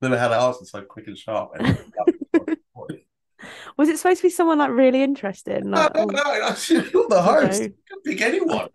Never 0.00 0.18
had 0.18 0.28
that 0.28 0.40
answer 0.40 0.64
so 0.64 0.82
quick 0.82 1.06
and 1.06 1.18
sharp. 1.18 1.50
Was 3.76 3.88
it 3.88 3.98
supposed 3.98 4.20
to 4.20 4.26
be 4.26 4.30
someone 4.30 4.58
like 4.58 4.70
really 4.70 5.02
interesting? 5.02 5.70
no, 5.70 5.78
Like, 5.78 5.94
no, 5.94 6.02
oh, 6.02 6.06
no, 6.06 6.82
you're 6.92 7.08
the 7.08 7.22
host. 7.22 7.62
You 7.62 7.74
can 7.88 8.00
pick 8.04 8.20
anyone. 8.22 8.68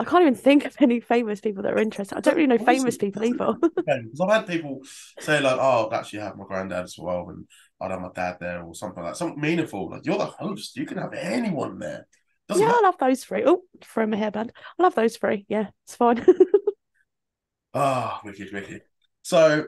I 0.00 0.04
can't 0.04 0.22
even 0.22 0.34
think 0.34 0.64
of 0.64 0.74
any 0.80 0.98
famous 0.98 1.42
people 1.42 1.62
that 1.62 1.74
are 1.74 1.78
interested. 1.78 2.16
I 2.16 2.20
don't 2.22 2.34
really 2.34 2.46
know 2.46 2.56
famous 2.56 2.96
people 2.96 3.22
either. 3.22 3.52
Because 3.60 4.20
I've 4.22 4.30
had 4.30 4.46
people 4.46 4.80
say 5.18 5.40
like, 5.40 5.58
"Oh, 5.60 5.88
I'd 5.88 5.98
actually 5.98 6.20
have 6.20 6.36
my 6.38 6.44
granddad 6.46 6.84
as 6.84 6.96
well, 6.98 7.28
and 7.28 7.46
I'd 7.82 7.90
have 7.90 8.00
my 8.00 8.08
dad 8.14 8.38
there, 8.40 8.62
or 8.62 8.74
something 8.74 9.02
like 9.02 9.12
that. 9.12 9.18
Something 9.18 9.38
meaningful. 9.38 9.90
Like 9.90 10.06
you're 10.06 10.16
the 10.16 10.24
host, 10.24 10.74
you 10.76 10.86
can 10.86 10.96
have 10.96 11.12
anyone 11.12 11.78
there. 11.78 12.06
Doesn't 12.48 12.62
yeah, 12.62 12.68
matter. 12.68 12.78
I 12.82 12.88
love 12.88 12.98
those 12.98 13.24
three. 13.24 13.42
Oh, 13.44 13.60
throw 13.84 14.06
my 14.06 14.16
hairband. 14.16 14.50
I 14.78 14.82
love 14.82 14.94
those 14.94 15.18
three. 15.18 15.44
Yeah, 15.48 15.68
it's 15.84 15.96
fine. 15.96 16.24
Ah, 17.72 18.20
wicked, 18.24 18.52
wicked. 18.52 18.82
So, 19.22 19.66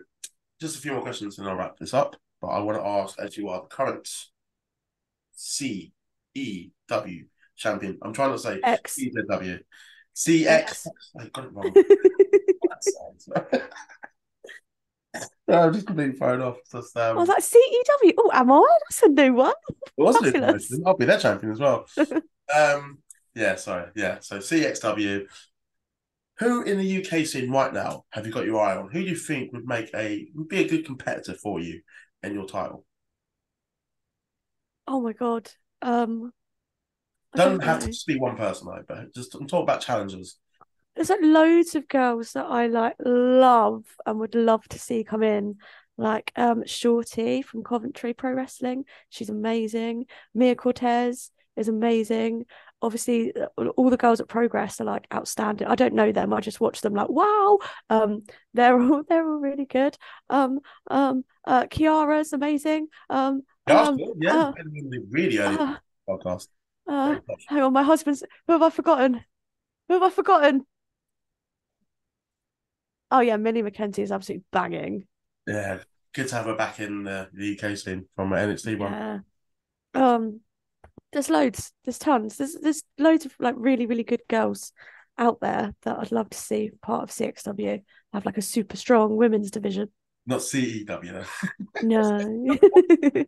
just 0.60 0.76
a 0.76 0.80
few 0.80 0.90
more 0.92 1.02
questions, 1.02 1.38
and 1.38 1.48
I'll 1.48 1.54
wrap 1.54 1.76
this 1.78 1.94
up. 1.94 2.16
But 2.40 2.48
I 2.48 2.58
want 2.58 2.78
to 2.78 2.84
ask, 2.84 3.16
as 3.20 3.36
you 3.36 3.48
are 3.48 3.60
the 3.60 3.68
current 3.68 4.08
C 5.34 5.92
E 6.34 6.70
W 6.88 7.26
champion, 7.54 7.98
I'm 8.02 8.12
trying 8.12 8.32
to 8.32 8.38
say 8.40 8.58
X. 8.64 8.94
C 8.94 9.12
Z 10.16 10.44
W. 10.44 10.46
C 10.46 10.48
X. 10.48 10.86
I 11.18 11.26
got 11.26 11.44
it 11.44 11.52
wrong. 11.52 11.74
no, 15.48 15.62
I'm 15.62 15.72
just 15.72 15.86
completely 15.86 16.16
thrown 16.16 16.42
off. 16.42 16.58
Just, 16.70 16.96
um, 16.96 17.16
was 17.16 17.28
like, 17.28 17.42
CEW. 17.42 18.14
Oh, 18.18 18.30
am 18.32 18.52
I? 18.52 18.78
That's 18.88 19.02
a 19.02 19.08
new 19.08 19.34
one. 19.34 19.54
It 19.68 19.76
wasn't 19.96 20.26
it 20.26 20.32
fabulous. 20.32 20.68
promotion? 20.68 20.84
I'll 20.86 20.96
be 20.96 21.04
their 21.04 21.18
champion 21.18 21.52
as 21.52 21.60
well. 21.60 21.86
um, 22.54 22.98
yeah, 23.34 23.56
sorry, 23.56 23.90
yeah. 23.94 24.18
So 24.20 24.38
CXW. 24.38 25.26
Who 26.38 26.62
in 26.62 26.78
the 26.78 27.04
UK 27.04 27.26
scene 27.26 27.50
right 27.50 27.72
now 27.72 28.04
have 28.10 28.26
you 28.26 28.32
got 28.32 28.46
your 28.46 28.60
eye 28.60 28.76
on? 28.76 28.90
Who 28.90 29.02
do 29.02 29.10
you 29.10 29.14
think 29.14 29.52
would 29.52 29.66
make 29.66 29.90
a 29.94 30.26
would 30.34 30.48
be 30.48 30.62
a 30.62 30.68
good 30.68 30.84
competitor 30.84 31.34
for 31.34 31.60
you 31.60 31.82
and 32.22 32.34
your 32.34 32.46
title? 32.46 32.84
Oh 34.88 35.00
my 35.00 35.12
god. 35.12 35.50
Um, 35.82 36.32
Don't 37.34 37.62
have 37.62 37.80
know. 37.80 37.86
to 37.86 37.92
just 37.92 38.06
be 38.06 38.18
one 38.18 38.36
person, 38.36 38.66
though, 38.66 38.82
but 38.86 39.14
just 39.14 39.34
I'm 39.34 39.46
about 39.46 39.80
challenges. 39.80 40.36
There's 40.94 41.10
like 41.10 41.20
loads 41.22 41.74
of 41.74 41.88
girls 41.88 42.32
that 42.32 42.46
I 42.46 42.66
like 42.66 42.96
love 42.98 43.84
and 44.04 44.18
would 44.20 44.34
love 44.34 44.66
to 44.68 44.78
see 44.78 45.04
come 45.04 45.22
in. 45.22 45.56
Like 45.98 46.32
um 46.36 46.64
Shorty 46.66 47.42
from 47.42 47.64
Coventry 47.64 48.14
Pro 48.14 48.32
Wrestling. 48.32 48.84
She's 49.08 49.28
amazing. 49.28 50.06
Mia 50.34 50.54
Cortez 50.54 51.30
is 51.56 51.68
amazing. 51.68 52.46
Obviously, 52.80 53.32
uh, 53.36 53.46
all 53.76 53.90
the 53.90 53.96
girls 53.96 54.20
at 54.20 54.28
Progress 54.28 54.80
are 54.80 54.84
like 54.84 55.06
outstanding. 55.12 55.68
I 55.68 55.74
don't 55.74 55.94
know 55.94 56.10
them. 56.10 56.32
I 56.32 56.40
just 56.40 56.60
watch 56.60 56.80
them 56.80 56.94
like 56.94 57.08
wow. 57.08 57.58
Um, 57.90 58.24
they're 58.54 58.80
all 58.80 59.02
they're 59.08 59.28
all 59.28 59.38
really 59.38 59.66
good. 59.66 59.96
Um, 60.28 60.60
um, 60.90 61.24
uh, 61.46 61.66
Kiara's 61.66 62.32
amazing. 62.32 62.88
Um, 63.08 63.42
Yeah, 63.68 63.82
um, 63.82 63.98
yeah, 64.20 64.36
uh, 64.38 64.52
really 65.10 65.38
early 65.38 65.56
uh, 65.58 65.76
podcast. 66.08 66.48
Uh, 66.88 67.16
hang 67.48 67.62
on, 67.62 67.72
my 67.72 67.82
husband's. 67.82 68.22
Who 68.46 68.52
have 68.54 68.62
I 68.62 68.70
forgotten? 68.70 69.24
Who 69.88 69.94
have 69.94 70.02
I 70.02 70.10
forgotten? 70.10 70.66
Oh 73.10 73.20
yeah, 73.20 73.36
Millie 73.36 73.62
McKenzie 73.62 74.00
is 74.00 74.12
absolutely 74.12 74.44
banging. 74.52 75.06
Yeah, 75.46 75.78
good 76.14 76.28
to 76.28 76.34
have 76.36 76.46
her 76.46 76.56
back 76.56 76.80
in 76.80 77.04
the, 77.04 77.28
the 77.32 77.58
UK 77.58 77.76
scene 77.76 78.06
from 78.16 78.30
NXT 78.30 78.78
one. 78.78 78.92
Yeah. 78.92 79.18
Um, 79.94 80.40
there's 81.12 81.28
loads. 81.28 81.72
There's 81.84 81.98
tons. 81.98 82.38
There's 82.38 82.54
there's 82.54 82.82
loads 82.98 83.26
of 83.26 83.34
like 83.38 83.54
really 83.58 83.86
really 83.86 84.04
good 84.04 84.22
girls 84.28 84.72
out 85.18 85.40
there 85.40 85.74
that 85.82 85.98
I'd 85.98 86.12
love 86.12 86.30
to 86.30 86.38
see 86.38 86.70
part 86.80 87.02
of 87.02 87.10
CXW 87.10 87.82
have 88.14 88.24
like 88.24 88.38
a 88.38 88.42
super 88.42 88.76
strong 88.76 89.16
women's 89.16 89.50
division. 89.50 89.90
Not 90.26 90.40
CEW. 90.40 91.26
No. 91.82 92.58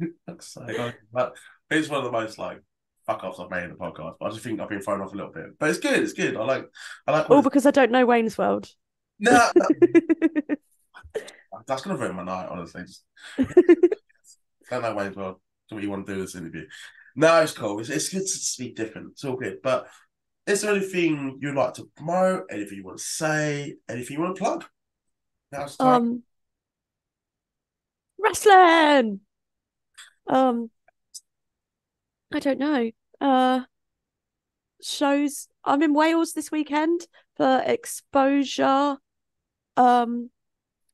I- 0.00 0.94
but 1.12 1.36
it's 1.70 1.88
one 1.88 1.98
of 1.98 2.04
the 2.04 2.12
most 2.12 2.38
like 2.38 2.60
fuck 3.06 3.24
offs 3.24 3.40
I've 3.40 3.50
made 3.50 3.64
in 3.64 3.70
the 3.70 3.76
podcast. 3.76 4.16
But 4.18 4.26
I 4.26 4.30
just 4.30 4.42
think 4.42 4.60
I've 4.60 4.68
been 4.68 4.80
thrown 4.80 5.00
off 5.00 5.12
a 5.12 5.16
little 5.16 5.32
bit. 5.32 5.58
But 5.58 5.70
it's 5.70 5.78
good. 5.78 6.02
It's 6.02 6.12
good. 6.12 6.36
I 6.36 6.44
like. 6.44 6.66
I 7.06 7.12
like. 7.12 7.30
All 7.30 7.42
because 7.42 7.66
I 7.66 7.70
don't 7.70 7.90
know 7.90 8.06
Wayne's 8.06 8.38
World. 8.38 8.68
no, 9.18 9.50
no, 9.54 9.66
that's 11.66 11.82
gonna 11.82 11.98
ruin 11.98 12.16
my 12.16 12.24
night. 12.24 12.48
Honestly, 12.50 12.82
just 12.82 13.04
don't 14.70 14.82
know 14.82 14.94
Wayne's 14.94 15.16
World. 15.16 15.36
Do 15.68 15.76
what 15.76 15.84
you 15.84 15.90
want 15.90 16.06
to 16.06 16.14
do 16.14 16.20
this 16.20 16.34
interview. 16.34 16.66
No, 17.16 17.40
it's 17.40 17.52
cool. 17.52 17.80
It's, 17.80 17.90
it's 17.90 18.08
good 18.08 18.22
to 18.22 18.26
speak 18.28 18.76
different. 18.76 19.12
It's 19.12 19.24
all 19.24 19.36
good. 19.36 19.62
But 19.62 19.88
is 20.46 20.62
there 20.62 20.74
anything 20.74 21.38
you'd 21.40 21.54
like 21.54 21.74
to 21.74 21.88
promote? 21.96 22.46
Anything 22.50 22.78
you 22.78 22.84
want 22.84 22.98
to 22.98 23.04
say? 23.04 23.76
Anything 23.88 24.16
you 24.16 24.22
want 24.22 24.36
to 24.36 24.42
plug? 24.42 24.64
Now's 25.52 25.76
time. 25.76 25.94
um 25.94 26.22
wrestling. 28.18 29.20
Um 30.28 30.70
I 32.34 32.40
don't 32.40 32.58
know. 32.58 32.90
Uh 33.20 33.60
shows 34.82 35.48
I'm 35.64 35.82
in 35.82 35.94
Wales 35.94 36.32
this 36.32 36.50
weekend 36.50 37.06
for 37.36 37.62
exposure. 37.64 38.96
Um 39.76 40.30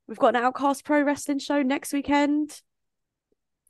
we've 0.07 0.19
got 0.19 0.37
an 0.37 0.43
Outcast 0.43 0.85
Pro 0.85 1.03
Wrestling 1.03 1.39
show 1.39 1.63
next 1.63 1.95
weekend, 1.95 2.61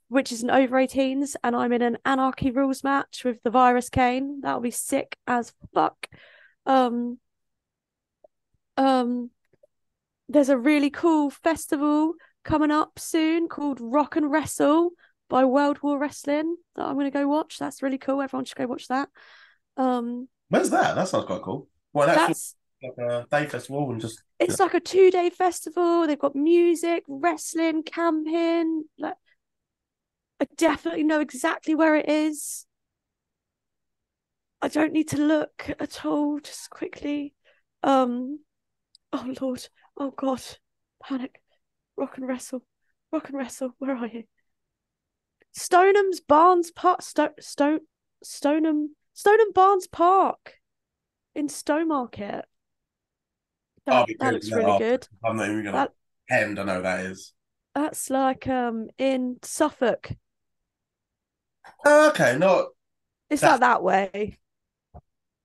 which 0.08 0.32
is 0.32 0.42
an 0.42 0.50
over 0.50 0.76
18s, 0.76 1.36
and 1.44 1.54
I'm 1.54 1.72
in 1.72 1.80
an 1.80 1.98
Anarchy 2.04 2.50
Rules 2.50 2.82
match 2.82 3.22
with 3.24 3.40
the 3.44 3.50
Virus 3.50 3.88
Kane. 3.88 4.40
That'll 4.40 4.60
be 4.60 4.72
sick 4.72 5.16
as 5.28 5.52
fuck. 5.72 6.08
Um 6.66 7.18
um 8.76 9.30
there's 10.28 10.48
a 10.48 10.58
really 10.58 10.90
cool 10.90 11.30
festival 11.30 12.14
coming 12.44 12.72
up 12.72 12.98
soon 12.98 13.46
called 13.48 13.78
Rock 13.80 14.16
and 14.16 14.28
Wrestle 14.30 14.90
by 15.30 15.44
World 15.44 15.80
War 15.80 15.98
Wrestling 15.98 16.56
that 16.76 16.84
I'm 16.84 16.96
gonna 16.96 17.10
go 17.10 17.26
watch. 17.26 17.58
That's 17.58 17.82
really 17.82 17.96
cool. 17.96 18.20
Everyone 18.20 18.44
should 18.44 18.58
go 18.58 18.66
watch 18.66 18.88
that. 18.88 19.08
Um, 19.78 20.28
Where's 20.50 20.68
that? 20.70 20.96
That 20.96 21.08
sounds 21.08 21.24
quite 21.24 21.40
cool. 21.40 21.68
Well, 21.94 22.08
that's 22.08 22.54
that's 22.82 22.98
like 22.98 23.10
a 23.10 23.26
day 23.30 23.46
festival 23.46 23.90
and 23.90 24.00
just 24.00 24.22
it's 24.38 24.60
like 24.60 24.74
a 24.74 24.80
two 24.80 25.10
day 25.10 25.30
festival. 25.30 26.06
They've 26.06 26.18
got 26.18 26.36
music, 26.36 27.04
wrestling, 27.08 27.84
camping. 27.84 28.84
Like, 28.98 29.14
I 30.40 30.46
definitely 30.56 31.04
know 31.04 31.20
exactly 31.20 31.74
where 31.74 31.96
it 31.96 32.08
is. 32.08 32.66
I 34.60 34.68
don't 34.68 34.92
need 34.92 35.08
to 35.08 35.16
look 35.16 35.70
at 35.78 36.04
all. 36.04 36.40
Just 36.40 36.68
quickly. 36.68 37.34
Um, 37.82 38.40
oh 39.12 39.34
Lord, 39.40 39.66
oh 39.96 40.10
God, 40.10 40.42
panic. 41.02 41.40
Rock 41.96 42.16
and 42.16 42.26
wrestle, 42.26 42.64
rock 43.12 43.28
and 43.28 43.38
wrestle. 43.38 43.74
Where 43.78 43.94
are 43.94 44.06
you? 44.06 44.24
Stonham's 45.52 46.20
Barns 46.20 46.70
Park. 46.70 47.02
Sto- 47.02 47.34
Stone 47.40 47.80
Stoneham 48.22 48.96
Stonham 49.14 49.52
Barns 49.54 49.86
Park 49.86 50.54
in 51.34 51.48
Stowmarket. 51.48 52.42
That, 53.86 54.06
that 54.18 54.32
looks 54.34 54.50
that 54.50 54.56
really 54.56 54.70
after. 54.70 54.84
good. 54.90 55.08
I'm 55.24 55.36
not 55.36 55.48
even 55.50 55.64
gonna 55.64 55.72
That- 55.76 55.92
pretend 56.28 56.58
I 56.60 56.62
know 56.64 56.76
who 56.76 56.82
that 56.82 57.00
is. 57.06 57.32
That's 57.74 58.10
like 58.10 58.46
um 58.46 58.88
in 58.98 59.38
Suffolk. 59.42 60.10
Oh, 61.84 62.08
okay, 62.10 62.36
not 62.38 62.68
It's 63.28 63.40
That- 63.42 63.52
not 63.52 63.60
that 63.60 63.82
way. 63.82 64.38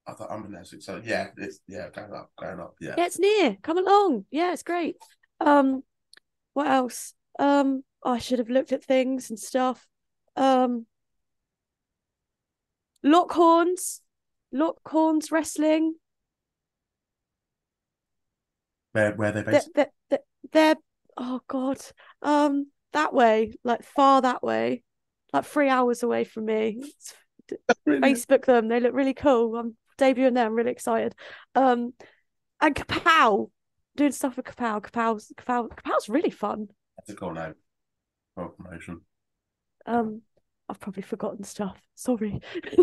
I 0.08 0.14
thought 0.14 0.32
I'm 0.32 0.46
in 0.46 0.56
Essex, 0.56 0.86
so 0.86 1.02
yeah, 1.04 1.30
it's 1.38 1.62
yeah, 1.68 1.90
going 1.90 2.14
up, 2.14 2.30
going 2.40 2.60
up, 2.60 2.76
yeah. 2.80 2.94
Yeah, 2.96 3.06
it's 3.06 3.18
near. 3.18 3.58
Come 3.64 3.80
along. 3.80 4.26
Yeah, 4.30 4.54
it's 4.54 4.62
great. 4.62 4.98
Um, 5.40 5.84
what 6.54 6.68
else? 6.68 7.16
Um, 7.40 7.84
I 8.04 8.20
should 8.20 8.38
have 8.38 8.50
looked 8.52 8.72
at 8.72 8.84
things 8.84 9.32
and 9.32 9.40
stuff. 9.40 9.88
Um, 10.36 10.86
Lockhorns, 13.06 14.02
Lockhorns 14.54 15.32
Wrestling. 15.32 15.96
Where 18.94 19.14
where 19.14 19.32
they 19.32 19.42
They're, 19.42 19.52
based? 19.54 19.70
they're, 19.76 19.92
they're, 20.10 20.20
they're 20.52 20.76
oh 21.18 21.42
god. 21.48 21.78
Um, 22.22 22.72
that 22.94 23.14
way, 23.14 23.54
like 23.64 23.84
far 23.84 24.22
that 24.22 24.42
way, 24.42 24.84
like 25.34 25.46
three 25.46 25.70
hours 25.70 26.02
away 26.02 26.24
from 26.24 26.46
me. 26.46 26.82
Facebook 27.88 28.46
them. 28.46 28.68
They 28.68 28.80
look 28.80 28.94
really 28.94 29.14
cool. 29.14 29.56
I'm 29.56 29.76
debuting 30.00 30.34
there. 30.34 30.46
I'm 30.46 30.56
really 30.56 30.72
excited. 30.72 31.14
Um, 31.54 31.94
and 32.62 32.74
Kapow, 32.76 33.52
doing 33.96 34.12
stuff 34.12 34.38
with 34.38 34.46
Kapow. 34.46 34.82
Kapow's 34.82 35.32
Kapow. 35.38 35.70
Kapow's 35.70 36.10
really 36.10 36.32
fun. 36.32 36.70
That's 36.98 37.12
a 37.12 37.16
cool 37.16 37.34
name. 37.34 37.54
Well, 38.36 38.50
promotion. 38.50 39.02
Um, 39.86 40.22
I've 40.70 40.80
probably 40.80 41.04
forgotten 41.04 41.44
stuff. 41.44 41.78
Sorry. 41.96 42.40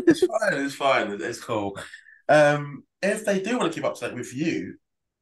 It's 0.06 0.20
fine. 0.20 0.64
It's 0.64 0.74
fine. 0.74 1.18
It's 1.20 1.42
cool. 1.42 1.78
Um, 2.28 2.84
if 3.02 3.24
they 3.24 3.40
do 3.40 3.58
want 3.58 3.72
to 3.72 3.76
keep 3.76 3.84
up 3.86 3.94
to 3.96 4.08
date 4.08 4.14
with 4.14 4.34
you 4.34 4.76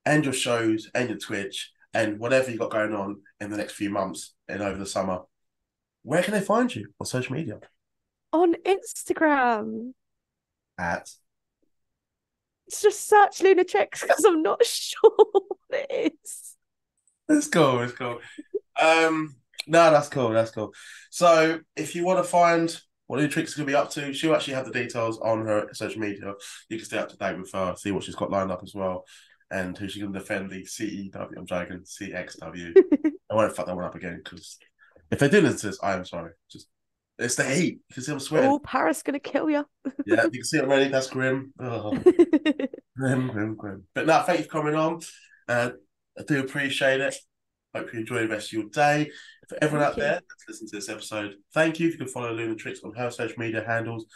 and 0.04 0.24
your 0.24 0.34
shows 0.34 0.90
and 0.94 1.08
your 1.08 1.18
Twitch 1.18 1.72
and 1.94 2.18
whatever 2.18 2.50
you 2.50 2.58
got 2.58 2.70
going 2.70 2.94
on 2.94 3.22
in 3.40 3.50
the 3.50 3.56
next 3.56 3.72
few 3.72 3.90
months 3.90 4.34
and 4.48 4.62
over 4.62 4.78
the 4.78 4.86
summer, 4.86 5.20
where 6.02 6.22
can 6.22 6.34
they 6.34 6.40
find 6.40 6.74
you 6.74 6.88
on 7.00 7.06
social 7.06 7.34
media? 7.34 7.60
On 8.32 8.54
Instagram, 8.66 9.92
At 10.78 11.08
it's 12.66 12.82
just 12.82 13.08
search 13.08 13.38
Lunatrix 13.38 14.02
because 14.02 14.24
I'm 14.24 14.42
not 14.42 14.64
sure 14.64 15.10
what 15.10 15.58
it 15.90 16.14
is. 16.24 16.56
It's 17.28 17.48
cool. 17.48 17.80
It's 17.80 17.92
cool. 17.92 18.20
Um, 18.80 19.36
no, 19.70 19.90
that's 19.90 20.08
cool. 20.08 20.30
That's 20.30 20.50
cool. 20.50 20.72
So, 21.10 21.60
if 21.76 21.94
you 21.94 22.04
want 22.04 22.18
to 22.18 22.28
find 22.28 22.76
what 23.06 23.20
new 23.20 23.28
tricks 23.28 23.54
are 23.54 23.58
going 23.58 23.66
to 23.66 23.72
be 23.72 23.76
up 23.76 23.90
to, 23.90 24.12
she'll 24.12 24.34
actually 24.34 24.54
have 24.54 24.66
the 24.66 24.72
details 24.72 25.18
on 25.18 25.46
her 25.46 25.68
social 25.72 26.00
media. 26.00 26.34
You 26.68 26.76
can 26.76 26.86
stay 26.86 26.98
up 26.98 27.08
to 27.08 27.16
date 27.16 27.38
with 27.38 27.50
her, 27.52 27.74
see 27.76 27.90
what 27.90 28.04
she's 28.04 28.14
got 28.14 28.30
lined 28.30 28.52
up 28.52 28.62
as 28.62 28.74
well, 28.74 29.04
and 29.50 29.76
who 29.76 29.88
she's 29.88 30.02
going 30.02 30.12
to 30.12 30.18
defend 30.18 30.50
the 30.50 30.64
CEW. 30.64 31.36
I'm 31.36 31.46
joking, 31.46 31.80
CXW. 31.80 32.76
I 33.30 33.34
won't 33.34 33.54
fuck 33.54 33.66
that 33.66 33.76
one 33.76 33.84
up 33.84 33.94
again 33.94 34.20
because 34.22 34.58
if 35.10 35.18
they 35.18 35.28
do 35.28 35.40
listen 35.40 35.58
to 35.58 35.66
this, 35.68 35.78
I 35.82 35.94
am 35.94 36.04
sorry. 36.04 36.32
Just 36.50 36.68
it's 37.18 37.34
the 37.34 37.44
heat. 37.44 37.80
You 37.88 37.94
can 37.94 38.02
see 38.02 38.12
I'm 38.12 38.20
sweating. 38.20 38.50
Oh, 38.50 38.58
Paris 38.58 39.02
gonna 39.02 39.20
kill 39.20 39.50
you. 39.50 39.66
Yeah, 40.06 40.24
you 40.24 40.30
can 40.30 40.44
see 40.44 40.58
it 40.58 40.64
already. 40.64 40.88
That's 40.88 41.08
grim. 41.08 41.52
Oh. 41.60 41.96
Grim, 42.96 43.28
grim, 43.28 43.54
grim. 43.54 43.84
But 43.94 44.06
no, 44.06 44.20
thank 44.22 44.40
you 44.40 44.44
for 44.44 44.50
coming 44.50 44.74
on. 44.74 45.00
Uh, 45.48 45.70
I 46.18 46.22
do 46.22 46.40
appreciate 46.40 47.00
it. 47.00 47.14
Hope 47.74 47.94
you 47.94 48.00
enjoy 48.00 48.22
the 48.22 48.28
rest 48.28 48.48
of 48.48 48.52
your 48.52 48.68
day. 48.68 49.10
For 49.50 49.58
everyone 49.64 49.84
Thank 49.84 49.94
out 49.94 49.96
you. 49.96 50.02
there 50.04 50.12
that's 50.14 50.44
listening 50.46 50.70
to 50.70 50.76
this 50.76 50.88
episode, 50.88 51.34
thank 51.52 51.80
you. 51.80 51.88
If 51.88 51.94
you 51.94 51.98
can 51.98 52.06
follow 52.06 52.32
Lunatrix 52.32 52.84
on 52.84 52.94
her 52.94 53.10
social 53.10 53.34
media 53.36 53.64
handles, 53.66 54.06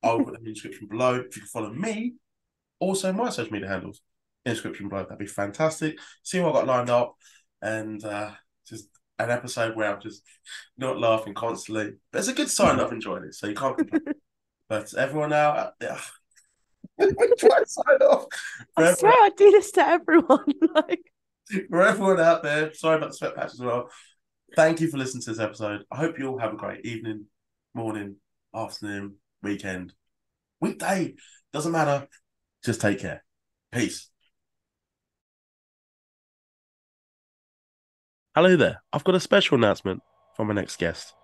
I'll 0.00 0.18
put 0.18 0.26
them 0.26 0.36
in 0.36 0.44
the 0.44 0.52
description 0.52 0.86
below. 0.86 1.16
If 1.16 1.34
you 1.34 1.42
can 1.42 1.48
follow 1.48 1.72
me, 1.72 2.14
also 2.78 3.12
my 3.12 3.30
social 3.30 3.52
media 3.52 3.68
handles. 3.68 4.00
in 4.44 4.50
the 4.50 4.54
description 4.54 4.88
below. 4.88 5.02
That'd 5.02 5.18
be 5.18 5.26
fantastic. 5.26 5.98
See 6.22 6.38
what 6.38 6.50
I 6.50 6.58
got 6.60 6.66
lined 6.68 6.88
up, 6.88 7.16
and 7.60 8.04
uh, 8.04 8.30
just 8.64 8.86
an 9.18 9.30
episode 9.30 9.74
where 9.74 9.92
I'm 9.92 10.00
just 10.00 10.22
not 10.78 11.00
laughing 11.00 11.34
constantly. 11.34 11.94
But 12.12 12.20
it's 12.20 12.28
a 12.28 12.32
good 12.32 12.48
sign. 12.48 12.78
I've 12.78 12.92
enjoyed 12.92 13.24
it, 13.24 13.34
so 13.34 13.48
you 13.48 13.56
can't 13.56 13.76
complain. 13.76 14.02
but 14.68 14.94
everyone 14.94 15.32
out 15.32 15.72
there. 15.80 15.98
try 17.00 17.08
to 17.08 17.66
sign 17.66 17.96
off. 18.02 18.26
For 18.76 18.84
I 18.84 18.94
swear 18.94 19.12
I 19.12 19.30
do 19.36 19.50
this 19.50 19.72
to 19.72 19.80
everyone. 19.80 20.44
like, 20.76 21.02
for 21.68 21.82
everyone 21.82 22.20
out 22.20 22.44
there, 22.44 22.72
sorry 22.72 22.98
about 22.98 23.10
the 23.10 23.16
sweat 23.16 23.34
patch 23.34 23.52
as 23.52 23.58
well. 23.58 23.90
Thank 24.56 24.80
you 24.80 24.88
for 24.88 24.98
listening 24.98 25.22
to 25.22 25.30
this 25.30 25.38
episode. 25.38 25.84
I 25.90 25.96
hope 25.96 26.18
you 26.18 26.26
all 26.26 26.38
have 26.38 26.52
a 26.52 26.56
great 26.56 26.84
evening, 26.84 27.26
morning, 27.74 28.16
afternoon, 28.54 29.16
weekend, 29.42 29.92
weekday. 30.60 31.14
Doesn't 31.52 31.72
matter. 31.72 32.08
Just 32.64 32.80
take 32.80 32.98
care. 33.00 33.24
Peace. 33.72 34.08
Hello 38.34 38.56
there. 38.56 38.82
I've 38.92 39.04
got 39.04 39.14
a 39.14 39.20
special 39.20 39.56
announcement 39.56 40.02
from 40.36 40.48
my 40.48 40.54
next 40.54 40.78
guest. 40.78 41.14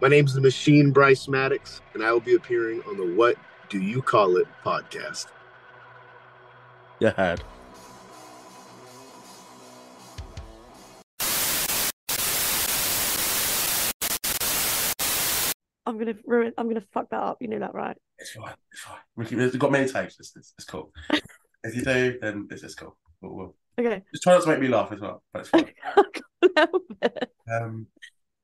My 0.00 0.08
name's 0.08 0.34
the 0.34 0.40
Machine 0.40 0.90
Bryce 0.90 1.28
Maddox, 1.28 1.80
and 1.94 2.02
I 2.02 2.12
will 2.12 2.20
be 2.20 2.34
appearing 2.34 2.82
on 2.88 2.96
the 2.96 3.14
What 3.14 3.36
Do 3.68 3.80
You 3.80 4.02
Call 4.02 4.36
It 4.36 4.48
podcast. 4.64 5.26
You 6.98 7.12
had. 7.16 7.42
I'm 15.84 15.98
gonna 15.98 16.14
ruin. 16.26 16.52
I'm 16.56 16.68
gonna 16.68 16.84
fuck 16.92 17.10
that 17.10 17.20
up. 17.20 17.38
You 17.40 17.48
know 17.48 17.58
that, 17.60 17.74
right? 17.74 17.96
It's 18.18 18.30
fine. 18.30 18.54
It's 18.70 18.80
fine. 18.80 18.98
We 19.16 19.26
can, 19.26 19.38
we've 19.38 19.58
got 19.58 19.72
many 19.72 19.86
takes. 19.90 20.18
It's, 20.20 20.36
it's, 20.36 20.54
it's 20.56 20.66
cool. 20.66 20.92
if 21.64 21.74
you 21.74 21.82
do, 21.82 22.18
then 22.20 22.48
it's, 22.50 22.62
it's 22.62 22.74
cool. 22.74 22.96
We'll, 23.20 23.34
we'll, 23.34 23.54
Okay. 23.78 24.02
just 24.12 24.22
try 24.22 24.34
not 24.34 24.42
to 24.42 24.48
make 24.50 24.60
me 24.60 24.68
laugh 24.68 24.92
as 24.92 25.00
well, 25.00 25.22
but 25.32 25.40
it's 25.40 25.48
fine. 25.48 25.70
I 25.82 26.02
can't 26.12 26.58
help 26.58 26.82
it. 27.00 27.32
Um, 27.50 27.86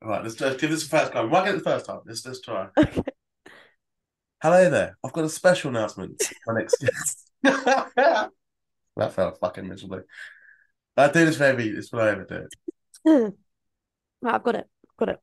all 0.02 0.08
right, 0.08 0.22
let's, 0.22 0.40
let's 0.40 0.60
give 0.60 0.70
this 0.70 0.86
a 0.86 0.88
first 0.88 1.12
go. 1.12 1.24
We 1.24 1.30
might 1.30 1.44
get 1.44 1.54
it 1.54 1.58
the 1.58 1.64
first 1.64 1.86
time. 1.86 2.00
Let's 2.06 2.24
let's 2.24 2.40
try. 2.40 2.68
Okay. 2.78 3.02
Hello 4.40 4.70
there. 4.70 4.96
I've 5.04 5.12
got 5.12 5.24
a 5.24 5.28
special 5.28 5.70
announcement. 5.70 6.22
My 6.46 6.54
next 6.54 6.76
guest. 6.80 7.30
that 7.42 8.32
felt 9.12 9.38
fucking 9.40 9.68
miserably. 9.68 10.00
I 10.96 11.08
do 11.10 11.24
this 11.24 11.36
for 11.36 11.44
every. 11.44 11.68
It's 11.68 11.92
what 11.92 12.02
I 12.02 12.10
ever 12.10 12.24
do. 12.24 12.46
right, 14.22 14.34
I've 14.34 14.42
got 14.44 14.54
it. 14.54 14.66
Got 14.98 15.08
it. 15.10 15.18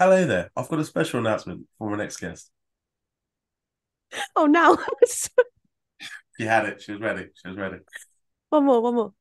Hello 0.00 0.24
there. 0.24 0.50
I've 0.56 0.66
got 0.66 0.78
a 0.78 0.84
special 0.86 1.20
announcement 1.20 1.66
for 1.76 1.90
my 1.90 1.98
next 1.98 2.16
guest. 2.16 2.50
Oh, 4.34 4.46
now 4.46 4.78
She 6.38 6.46
had 6.46 6.64
it. 6.64 6.80
She 6.80 6.92
was 6.92 7.02
ready. 7.02 7.26
She 7.34 7.48
was 7.48 7.58
ready. 7.58 7.76
one 8.48 8.64
more. 8.64 8.80
One 8.80 8.94
more. 8.94 9.12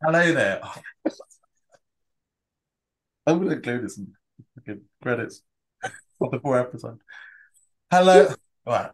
Hello 0.00 0.32
there. 0.32 0.62
I'm 3.26 3.38
going 3.38 3.50
to 3.50 3.56
include 3.56 3.82
this 3.82 3.98
in 3.98 4.12
fucking 4.54 4.82
credits 5.02 5.42
of 6.20 6.30
the 6.30 6.38
four 6.38 6.60
episode. 6.60 7.00
Hello. 7.90 8.32
All 8.64 8.72
right. 8.72 8.90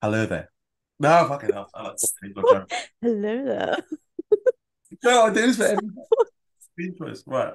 Hello 0.00 0.24
there. 0.24 0.50
No, 0.98 1.28
fucking 1.28 1.52
hell. 1.52 1.68
I 1.74 1.82
like. 1.82 1.96
Hello 3.02 3.44
there. 3.44 3.76
No, 5.02 5.24
I 5.24 5.34
do 5.34 5.40
this 5.42 5.58
for 5.58 5.64
every 5.64 5.90
screen 6.60 6.96
choice. 6.96 7.22
Right. 7.26 7.52